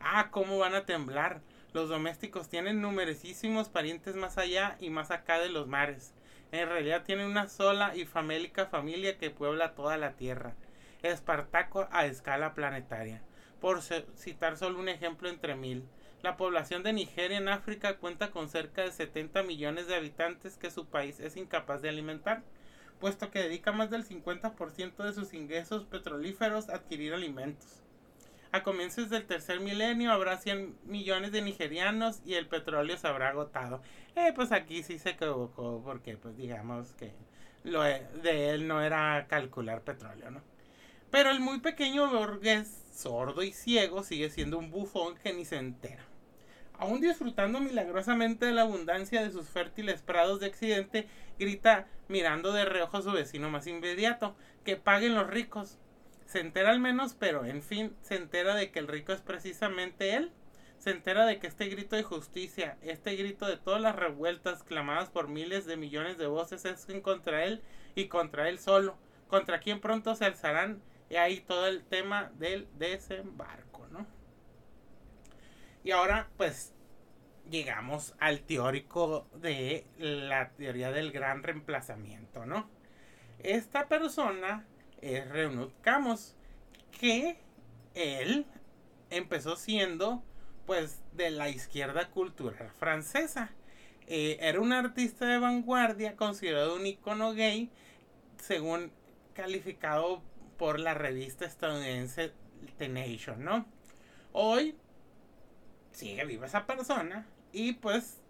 [0.00, 5.38] Ah, cómo van a temblar los domésticos tienen numerosísimos parientes más allá y más acá
[5.38, 6.12] de los mares.
[6.52, 10.54] En realidad tienen una sola y famélica familia que puebla toda la tierra.
[11.02, 13.22] Espartaco a escala planetaria.
[13.60, 15.84] Por citar solo un ejemplo entre mil.
[16.22, 20.70] La población de Nigeria en África cuenta con cerca de 70 millones de habitantes que
[20.70, 22.42] su país es incapaz de alimentar,
[22.98, 27.80] puesto que dedica más del 50% de sus ingresos petrolíferos a adquirir alimentos.
[28.52, 33.28] A comienzos del tercer milenio habrá 100 millones de nigerianos y el petróleo se habrá
[33.28, 33.80] agotado.
[34.16, 37.12] Eh, pues aquí sí se equivocó porque pues digamos que
[37.62, 40.42] lo de él no era calcular petróleo, ¿no?
[41.12, 45.56] Pero el muy pequeño burgués, sordo y ciego, sigue siendo un bufón que ni se
[45.56, 46.04] entera.
[46.78, 51.06] Aún disfrutando milagrosamente de la abundancia de sus fértiles prados de accidente,
[51.38, 54.34] grita mirando de reojo a su vecino más inmediato,
[54.64, 55.78] que paguen los ricos,
[56.30, 60.14] se entera al menos, pero en fin, se entera de que el rico es precisamente
[60.14, 60.30] él.
[60.78, 65.10] Se entera de que este grito de justicia, este grito de todas las revueltas clamadas
[65.10, 67.64] por miles de millones de voces es contra él
[67.96, 70.80] y contra él solo, contra quien pronto se alzarán.
[71.08, 74.06] Y ahí todo el tema del desembarco, ¿no?
[75.82, 76.72] Y ahora, pues,
[77.50, 82.70] llegamos al teórico de la teoría del gran reemplazamiento, ¿no?
[83.40, 84.64] Esta persona
[85.00, 86.34] es Renaud Camus,
[86.98, 87.38] que
[87.94, 88.46] él
[89.10, 90.22] empezó siendo
[90.66, 93.50] pues de la izquierda cultural francesa.
[94.06, 97.70] Eh, era un artista de vanguardia, considerado un icono gay,
[98.40, 98.92] según
[99.34, 100.22] calificado
[100.58, 102.32] por la revista estadounidense
[102.78, 103.66] The Nation, ¿no?
[104.32, 104.76] Hoy
[105.92, 108.20] sigue viva esa persona y pues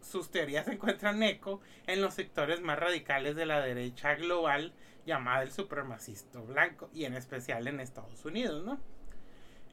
[0.00, 4.72] sus teorías encuentran eco en los sectores más radicales de la derecha global
[5.08, 8.78] llamada el supremacista blanco y en especial en Estados Unidos, ¿no?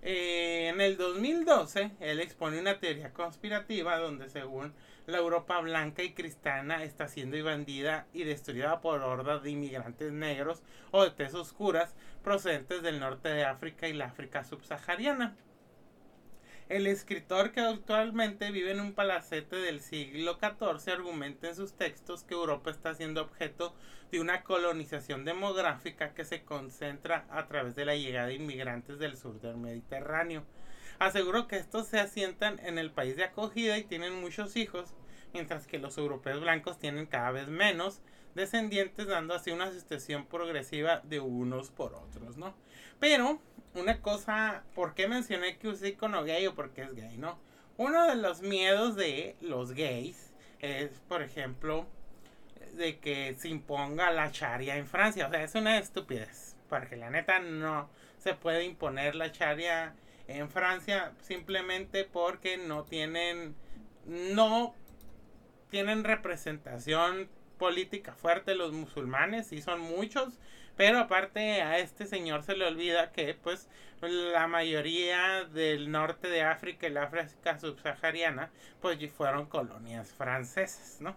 [0.02, 4.74] Eh, en el 2012, él expone una teoría conspirativa donde según
[5.08, 10.64] la Europa blanca y cristiana está siendo invadida y destruida por hordas de inmigrantes negros
[10.92, 15.36] o de tez oscuras procedentes del norte de África y la África subsahariana.
[16.68, 22.24] El escritor que actualmente vive en un palacete del siglo XIV argumenta en sus textos
[22.24, 23.76] que Europa está siendo objeto
[24.12, 29.16] de una colonización demográfica que se concentra a través de la llegada de inmigrantes del
[29.16, 30.44] sur del Mediterráneo.
[30.98, 34.96] Aseguró que estos se asientan en el país de acogida y tienen muchos hijos,
[35.34, 38.02] mientras que los europeos blancos tienen cada vez menos
[38.34, 42.56] descendientes, dando así una sucesión progresiva de unos por otros, ¿no?
[43.00, 43.40] Pero
[43.74, 47.38] una cosa, ¿por qué mencioné que usé icono gay o porque es gay, no?
[47.78, 51.86] Uno de los miedos de los gays es, por ejemplo,
[52.74, 55.28] de que se imponga la charia en Francia.
[55.28, 56.56] O sea, es una estupidez.
[56.70, 59.94] Porque la neta no se puede imponer la charia
[60.28, 63.56] en Francia simplemente porque no tienen,
[64.06, 64.74] no
[65.70, 67.30] tienen representación
[67.60, 70.40] política fuerte los musulmanes, y son muchos,
[70.76, 73.70] pero aparte a este señor se le olvida que pues
[74.02, 78.52] la mayoría del norte de África y la África subsahariana
[78.82, 81.16] pues fueron colonias francesas, ¿no?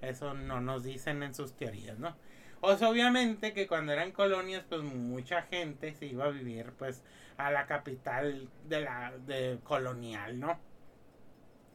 [0.00, 2.16] Eso no nos dicen en sus teorías, ¿no?
[2.60, 7.02] O sea, obviamente que cuando eran colonias pues mucha gente se iba a vivir pues
[7.36, 10.60] a la capital de la de colonial, ¿no?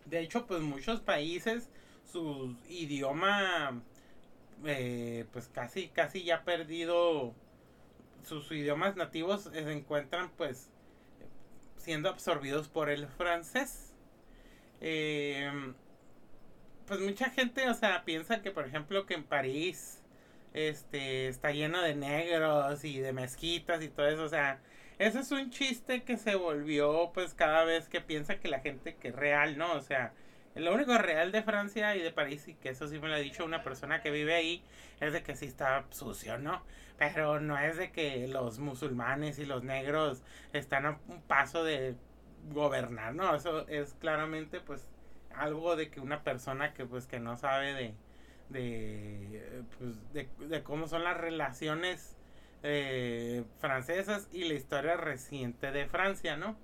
[0.05, 1.70] De hecho pues muchos países
[2.05, 3.82] su idioma
[4.66, 7.34] eh, pues casi, casi ya perdido
[8.24, 10.70] sus idiomas nativos se encuentran pues
[11.78, 13.93] siendo absorbidos por el francés.
[14.82, 15.74] Eh,
[16.86, 20.01] pues mucha gente, o sea, piensa que por ejemplo que en París
[20.53, 24.60] este está lleno de negros y de mezquitas y todo eso, o sea,
[24.97, 28.95] eso es un chiste que se volvió pues cada vez que piensa que la gente
[28.95, 29.74] que es real, ¿no?
[29.74, 30.14] O sea,
[30.60, 33.20] lo único real de Francia y de París, y que eso sí me lo ha
[33.20, 34.64] dicho una persona que vive ahí,
[34.99, 36.64] es de que sí está sucio, ¿no?
[36.97, 41.95] Pero no es de que los musulmanes y los negros están a un paso de
[42.51, 43.36] gobernar, ¿no?
[43.36, 44.89] Eso es claramente pues
[45.36, 47.93] algo de que una persona que pues que no sabe de
[48.49, 52.16] de, pues, de, cómo son las relaciones
[52.64, 56.58] eh, francesas y la historia reciente de Francia, ¿no?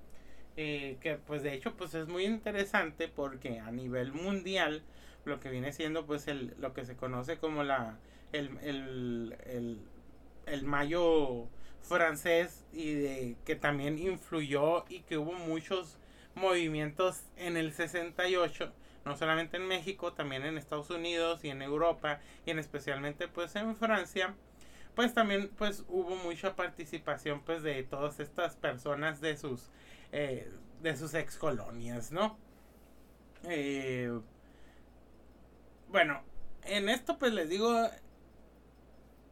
[0.55, 4.83] Eh, que pues de hecho pues es muy interesante porque a nivel mundial
[5.25, 7.97] lo que viene siendo pues el, lo que se conoce como la
[8.33, 9.79] el, el,
[10.45, 11.47] el, mayo
[11.81, 15.97] francés y de que también influyó y que hubo muchos
[16.35, 18.71] movimientos en el 68
[19.05, 23.55] no solamente en México también en Estados Unidos y en Europa y en especialmente pues
[23.55, 24.35] en Francia
[24.93, 29.71] pues también pues hubo mucha participación pues de todas estas personas de sus
[30.13, 30.47] eh,
[30.81, 32.37] de sus ex colonias, ¿no?
[33.45, 34.11] Eh,
[35.89, 36.21] bueno,
[36.65, 37.89] en esto pues les digo,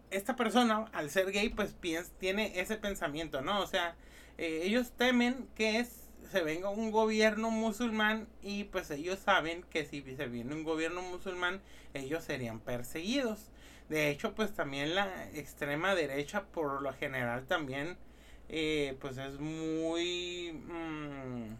[0.09, 1.75] esta persona al ser gay pues
[2.19, 3.61] tiene ese pensamiento, ¿no?
[3.61, 3.95] O sea,
[4.39, 5.85] eh, ellos temen que
[6.31, 11.03] se venga un gobierno musulmán y pues ellos saben que si se viene un gobierno
[11.03, 11.61] musulmán
[11.93, 13.51] ellos serían perseguidos.
[13.87, 17.97] De hecho pues también la extrema derecha por lo general también
[18.49, 21.55] eh, pues es muy, mm,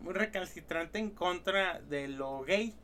[0.00, 2.74] muy recalcitrante en contra de lo gay.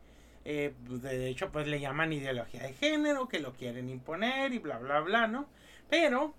[0.44, 4.58] Eh, pues, de hecho, pues le llaman ideología de género, que lo quieren imponer y
[4.58, 5.46] bla, bla, bla, ¿no?
[5.90, 6.34] Pero,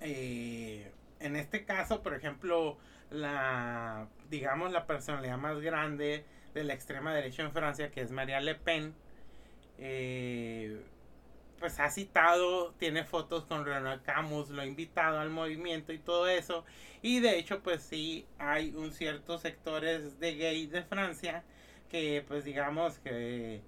[0.00, 2.78] eh, en este caso, por ejemplo,
[3.10, 6.24] la, digamos, la personalidad más grande
[6.54, 8.94] de la extrema derecha en Francia, que es María Le Pen,
[9.78, 10.80] eh,
[11.58, 16.28] pues ha citado, tiene fotos con Renaud Camus, lo ha invitado al movimiento y todo
[16.28, 16.64] eso.
[17.02, 21.44] Y de hecho, pues sí, hay un ciertos sectores de gay de Francia
[21.90, 23.62] que, pues digamos que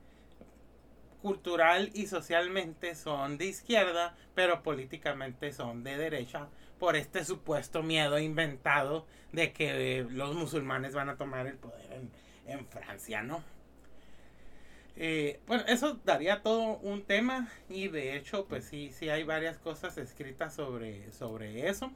[1.22, 8.18] cultural y socialmente son de izquierda, pero políticamente son de derecha por este supuesto miedo
[8.18, 12.11] inventado de que los musulmanes van a tomar el poder en,
[12.47, 13.43] en Francia, ¿no?
[15.01, 19.57] Eh, bueno, eso daría todo un tema y de hecho, pues sí, sí hay varias
[19.57, 21.92] cosas escritas sobre, sobre eso.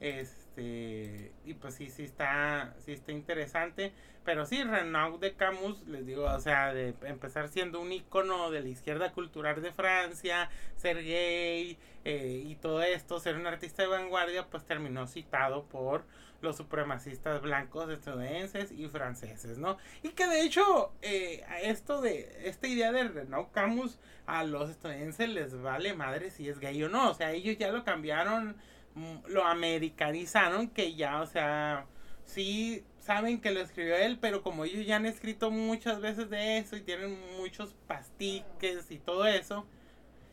[0.00, 3.92] Este, y pues sí, sí está, sí está interesante.
[4.24, 8.62] Pero sí, Renaud de Camus, les digo, o sea, de empezar siendo un icono de
[8.62, 13.88] la izquierda cultural de Francia, ser gay eh, y todo esto, ser un artista de
[13.88, 16.04] vanguardia, pues terminó citado por
[16.40, 19.78] los supremacistas blancos estadounidenses y franceses, ¿no?
[20.02, 25.28] Y que de hecho, eh, esto de, esta idea de Renaud Camus, a los estadounidenses
[25.28, 28.56] les vale madre si es gay o no, o sea, ellos ya lo cambiaron,
[28.94, 31.86] mm, lo americanizaron, que ya, o sea,
[32.24, 36.58] sí saben que lo escribió él, pero como ellos ya han escrito muchas veces de
[36.58, 39.66] eso y tienen muchos pastiques y todo eso,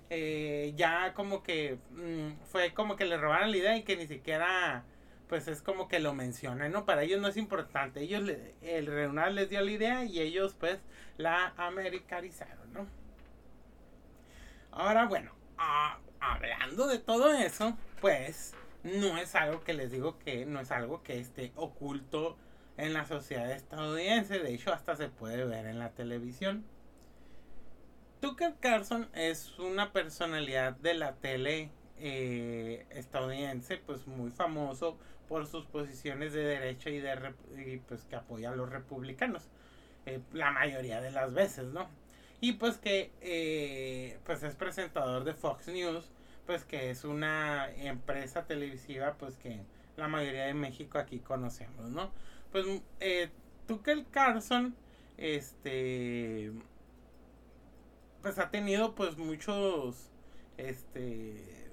[0.09, 4.07] eh, ya como que mm, fue como que le robaron la idea y que ni
[4.07, 4.83] siquiera
[5.32, 6.84] pues es como que lo mencionan, ¿no?
[6.84, 8.29] Para ellos no es importante, ellos
[8.61, 10.82] el Reunal les dio la idea y ellos pues
[11.15, 12.86] la americanizaron, ¿no?
[14.71, 15.32] Ahora bueno,
[16.19, 21.01] hablando de todo eso, pues no es algo que les digo que no es algo
[21.01, 22.36] que esté oculto
[22.75, 24.38] en la sociedad estadounidense.
[24.39, 26.65] De hecho, hasta se puede ver en la televisión.
[28.19, 34.97] Tucker Carlson es una personalidad de la tele eh, estadounidense, pues muy famoso
[35.32, 39.47] por sus posiciones de derecha y de pues que apoya a los republicanos,
[40.05, 41.88] eh, la mayoría de las veces, ¿no?
[42.41, 46.11] Y pues que eh, pues es presentador de Fox News,
[46.45, 49.61] pues que es una empresa televisiva, pues que
[49.95, 52.11] la mayoría de México aquí conocemos, ¿no?
[52.51, 52.65] Pues
[52.99, 53.29] eh,
[53.67, 54.75] Tucker Carlson,
[55.15, 56.51] este,
[58.21, 60.11] pues ha tenido pues muchos,
[60.57, 61.69] este,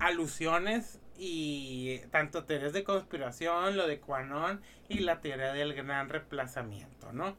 [0.00, 7.12] alusiones y tanto teorías de conspiración, lo de Quanon y la teoría del gran reemplazamiento,
[7.12, 7.36] ¿no?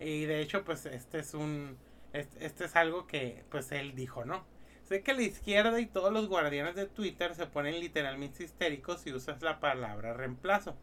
[0.00, 1.76] Y de hecho, pues este es un,
[2.12, 4.44] este, es algo que pues él dijo, ¿no?
[4.82, 9.12] Sé que la izquierda y todos los guardianes de Twitter se ponen literalmente histéricos si
[9.12, 10.76] usas la palabra reemplazo.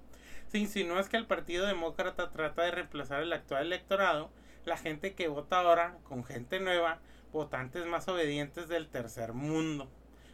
[0.47, 4.29] Si insinúas que el Partido Demócrata trata de reemplazar el actual electorado,
[4.63, 6.99] la gente que vota ahora, con gente nueva,
[7.31, 9.89] votantes más obedientes del tercer mundo,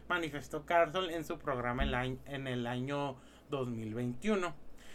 [0.08, 3.16] manifestó Carson en su programa en el año
[3.50, 4.54] 2021.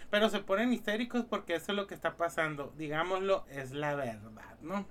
[0.09, 2.73] Pero se ponen histéricos porque eso es lo que está pasando.
[2.77, 4.87] Digámoslo, es la verdad, ¿no?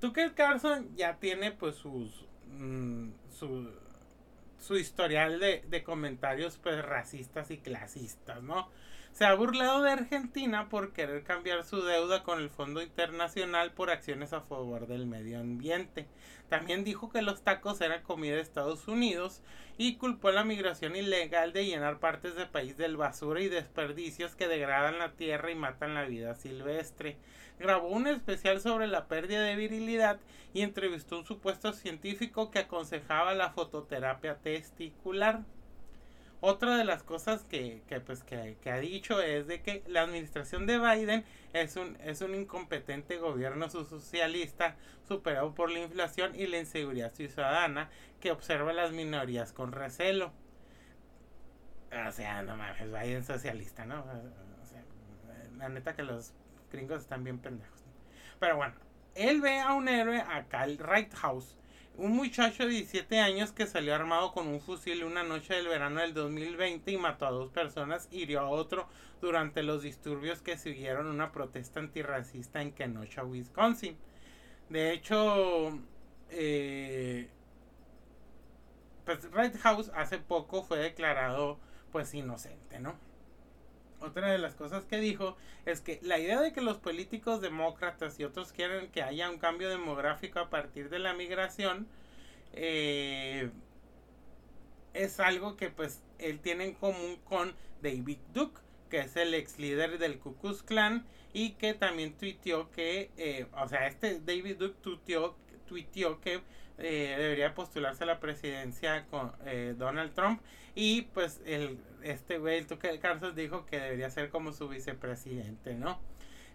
[0.00, 3.70] Tucker Carlson ya tiene pues sus mm, su,
[4.58, 8.70] su, historial de, de, comentarios pues racistas y clasistas, ¿no?
[9.12, 13.90] Se ha burlado de Argentina por querer cambiar su deuda con el Fondo Internacional por
[13.90, 16.06] acciones a favor del medio ambiente.
[16.48, 19.42] También dijo que los tacos eran comida de Estados Unidos
[19.76, 24.48] y culpó la migración ilegal de llenar partes del país del basura y desperdicios que
[24.48, 27.18] degradan la tierra y matan la vida silvestre
[27.60, 30.18] grabó un especial sobre la pérdida de virilidad
[30.54, 35.42] y entrevistó a un supuesto científico que aconsejaba la fototerapia testicular.
[36.42, 40.66] Otra de las cosas que, que, pues, que, ha dicho es de que la administración
[40.66, 44.76] de Biden es un, es un incompetente gobierno socialista
[45.06, 50.32] superado por la inflación y la inseguridad ciudadana que observa las minorías con recelo.
[52.08, 54.04] O sea, no mames, Biden socialista, ¿no?
[55.58, 56.32] La neta que los
[56.72, 57.84] gringos están bien pendejos.
[58.38, 58.74] Pero bueno,
[59.14, 61.58] él ve a un héroe, a Kyle Righthouse,
[61.96, 66.00] un muchacho de 17 años que salió armado con un fusil una noche del verano
[66.00, 68.88] del 2020 y mató a dos personas, hirió a otro
[69.20, 73.96] durante los disturbios que siguieron una protesta antirracista en Kenosha, Wisconsin.
[74.70, 75.78] De hecho,
[76.30, 77.28] eh,
[79.04, 81.58] pues Righthouse hace poco fue declarado
[81.92, 83.09] pues inocente, ¿no?
[84.00, 85.36] Otra de las cosas que dijo
[85.66, 89.38] es que la idea de que los políticos demócratas y otros quieren que haya un
[89.38, 91.86] cambio demográfico a partir de la migración
[92.52, 93.50] eh,
[94.94, 99.58] es algo que pues él tiene en común con David Duke que es el ex
[99.58, 104.56] líder del Ku Klux Klan y que también tuiteó que eh, o sea este David
[104.56, 105.36] Duke tuiteó,
[105.66, 106.42] tuiteó que
[106.78, 110.40] eh, debería postularse a la presidencia con eh, Donald Trump
[110.74, 115.74] y pues el este güey el Tucker Carlson dijo que debería ser como su vicepresidente
[115.74, 116.00] no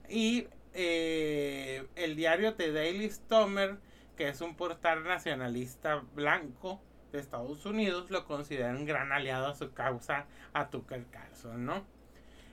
[0.09, 3.77] y eh, el diario The Daily Stomer
[4.17, 9.55] que es un portal nacionalista blanco de Estados Unidos lo considera un gran aliado a
[9.55, 11.95] su causa a Tucker Carlson no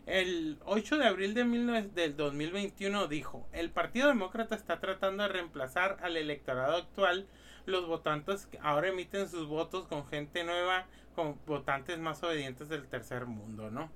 [0.07, 1.45] el 8 de abril de
[1.95, 7.29] del 2021 dijo, el Partido Demócrata está tratando de reemplazar al electorado actual.
[7.67, 13.27] Los votantes ahora emiten sus votos con gente nueva, con votantes más obedientes del tercer
[13.27, 13.91] mundo, ¿no?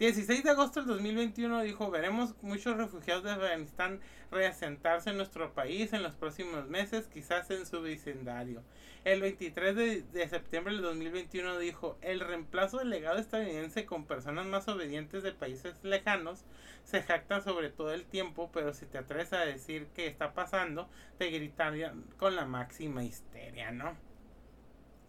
[0.00, 4.00] 16 de agosto del 2021 dijo, veremos muchos refugiados de Afganistán
[4.30, 8.62] reasentarse en nuestro país en los próximos meses, quizás en su vecindario.
[9.04, 9.76] El 23
[10.10, 15.32] de, septiembre del 2021 dijo, el reemplazo del legado estadounidense con personas más obedientes de
[15.32, 16.46] países lejanos
[16.84, 20.88] se jacta sobre todo el tiempo, pero si te atreves a decir qué está pasando,
[21.18, 24.09] te gritarían con la máxima histeria, ¿no?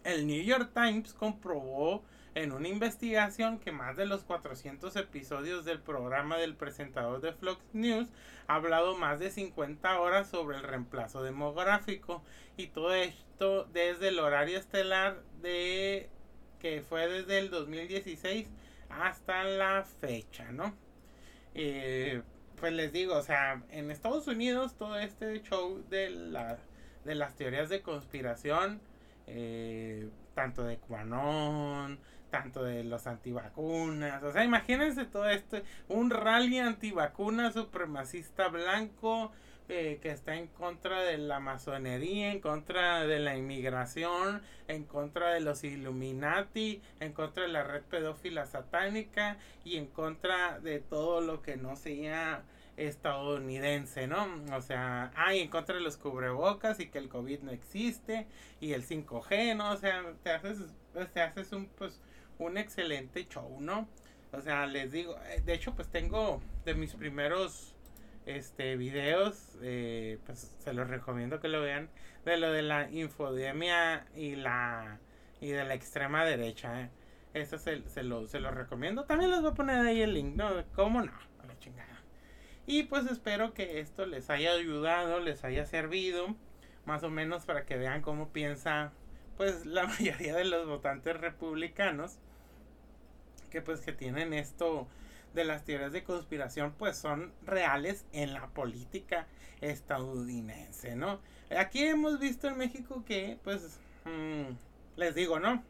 [0.03, 5.79] El New York Times comprobó en una investigación que más de los 400 episodios del
[5.79, 8.07] programa del presentador de Fox News
[8.47, 12.23] ha hablado más de 50 horas sobre el reemplazo demográfico
[12.57, 16.09] y todo esto desde el horario estelar de
[16.59, 18.49] que fue desde el 2016
[18.89, 20.73] hasta la fecha, ¿no?
[21.53, 22.21] Eh,
[22.59, 26.59] pues les digo, o sea, en Estados Unidos todo este show de, la,
[27.03, 28.79] de las teorías de conspiración,
[29.27, 31.99] eh, tanto de Quanon,
[32.29, 34.23] tanto de los antivacunas.
[34.23, 39.31] O sea, imagínense todo esto, un rally antivacuna supremacista blanco
[39.73, 45.29] eh, que está en contra de la masonería, en contra de la inmigración, en contra
[45.33, 51.21] de los Illuminati, en contra de la red pedófila satánica y en contra de todo
[51.21, 52.43] lo que no sea
[52.77, 54.27] estadounidense, ¿no?
[54.55, 58.27] O sea, hay en contra de los cubrebocas y que el COVID no existe
[58.59, 59.71] y el 5G, ¿no?
[59.71, 60.59] O sea, te haces,
[61.13, 62.01] te haces un, pues,
[62.39, 63.87] un excelente show, ¿no?
[64.31, 67.75] O sea, les digo, eh, de hecho, pues tengo de mis primeros
[68.25, 71.89] este videos, eh, pues se los recomiendo que lo vean,
[72.25, 74.99] de lo de la infodemia y la
[75.41, 76.89] y de la extrema derecha, ¿eh?
[77.33, 79.05] Eso se, se, lo, se lo recomiendo.
[79.05, 80.49] También les voy a poner ahí el link, ¿no?
[80.75, 81.13] ¿Cómo no?
[81.41, 81.90] A la chingada.
[82.71, 86.37] Y pues espero que esto les haya ayudado, les haya servido,
[86.85, 88.93] más o menos para que vean cómo piensa
[89.35, 92.15] pues la mayoría de los votantes republicanos
[93.49, 94.87] que pues que tienen esto
[95.33, 99.27] de las teorías de conspiración pues son reales en la política
[99.59, 101.19] estadounidense, ¿no?
[101.49, 104.53] Aquí hemos visto en México que pues mm,
[104.95, 105.61] les digo, ¿no?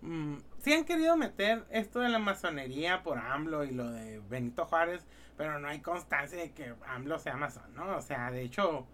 [0.00, 4.64] Mm, sí han querido meter esto de la masonería por AMLO y lo de Benito
[4.64, 5.04] Juárez,
[5.38, 7.96] pero no hay constancia de que AMLO sea masón, ¿no?
[7.96, 8.86] O sea, de hecho,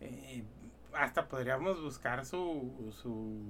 [0.00, 0.42] eh,
[0.92, 3.40] hasta podríamos buscar su, su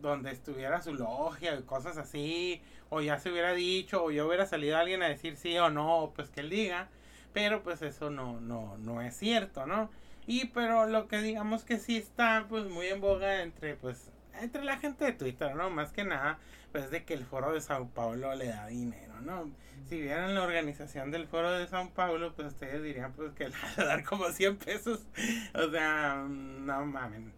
[0.00, 4.46] donde estuviera su logia y cosas así, o ya se hubiera dicho, o ya hubiera
[4.46, 6.88] salido alguien a decir sí o no, pues que él diga,
[7.32, 9.90] pero pues eso no, no, no es cierto, ¿no?
[10.28, 14.10] Y pero lo que digamos que sí está pues muy en boga entre pues
[14.40, 15.70] entre la gente de Twitter, ¿no?
[15.70, 16.38] Más que nada,
[16.72, 19.50] pues de que el foro de Sao Paulo le da dinero, ¿no?
[19.88, 23.56] Si vieran la organización del foro de Sao Paulo, pues ustedes dirían pues que le
[23.56, 25.06] va a dar como 100 pesos.
[25.54, 27.32] O sea, no mames.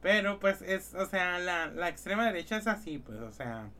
[0.00, 3.70] Pero pues es, o sea, la, la extrema derecha es así, pues, o sea,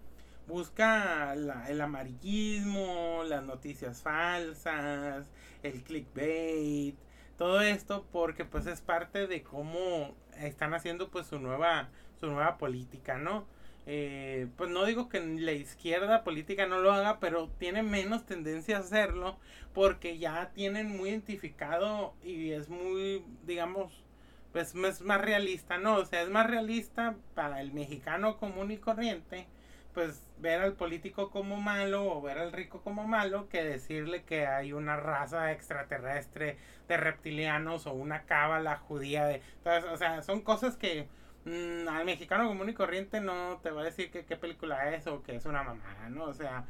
[0.47, 5.27] busca el amarillismo, las noticias falsas,
[5.63, 6.97] el clickbait,
[7.37, 11.89] todo esto porque pues es parte de cómo están haciendo pues su nueva,
[12.23, 13.45] su nueva política, ¿no?
[13.85, 18.77] Eh, pues no digo que la izquierda política no lo haga, pero tiene menos tendencia
[18.77, 19.37] a hacerlo
[19.75, 24.05] porque ya tienen muy identificado y es muy, digamos,
[24.53, 25.97] pues es más realista, ¿no?
[25.97, 29.49] O sea, es más realista para el mexicano común y corriente,
[29.95, 34.47] pues ver al político como malo o ver al rico como malo que decirle que
[34.47, 36.57] hay una raza extraterrestre
[36.87, 39.43] de reptilianos o una cábala judía de...
[39.93, 41.09] o sea, son cosas que
[41.45, 45.23] mm, al mexicano común y corriente no te va a decir qué película es o
[45.23, 46.25] que es una mamada, ¿no?
[46.25, 46.65] O sea,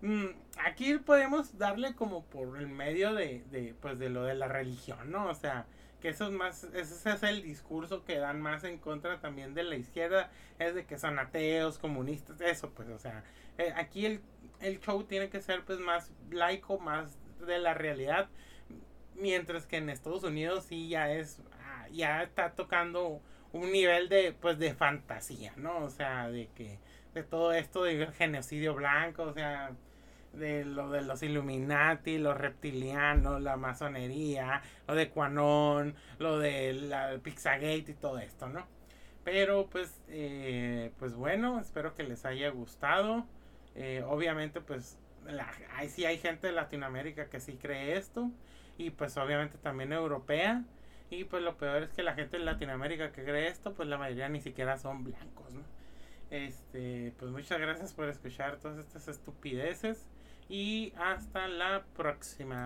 [0.00, 0.26] mm,
[0.64, 5.10] aquí podemos darle como por el medio de, de, pues de lo de la religión,
[5.10, 5.26] ¿no?
[5.28, 5.66] O sea,
[6.00, 9.62] que eso es más, ese es el discurso que dan más en contra también de
[9.62, 13.24] la izquierda, es de que son ateos, comunistas, eso pues, o sea,
[13.58, 14.20] eh, aquí el,
[14.60, 18.28] el show tiene que ser pues más laico, más de la realidad,
[19.14, 23.20] mientras que en Estados Unidos sí ya es, ah, ya está tocando
[23.52, 25.78] un nivel de, pues, de fantasía, ¿no?
[25.84, 26.78] O sea, de que,
[27.14, 29.72] de todo esto de genocidio blanco, o sea,
[30.32, 37.18] de lo de los Illuminati, los reptilianos, la masonería, lo de Quanon, lo de la
[37.22, 38.66] Pizzagate y todo esto, ¿no?
[39.24, 43.26] Pero pues, eh, pues bueno, espero que les haya gustado.
[43.74, 48.30] Eh, obviamente pues la, hay, sí hay gente de Latinoamérica que sí cree esto
[48.78, 50.64] y pues obviamente también europea.
[51.10, 53.96] Y pues lo peor es que la gente de Latinoamérica que cree esto, pues la
[53.96, 55.62] mayoría ni siquiera son blancos, ¿no?
[56.30, 60.08] Este, pues muchas gracias por escuchar todas estas estupideces
[60.48, 62.64] y hasta la próxima.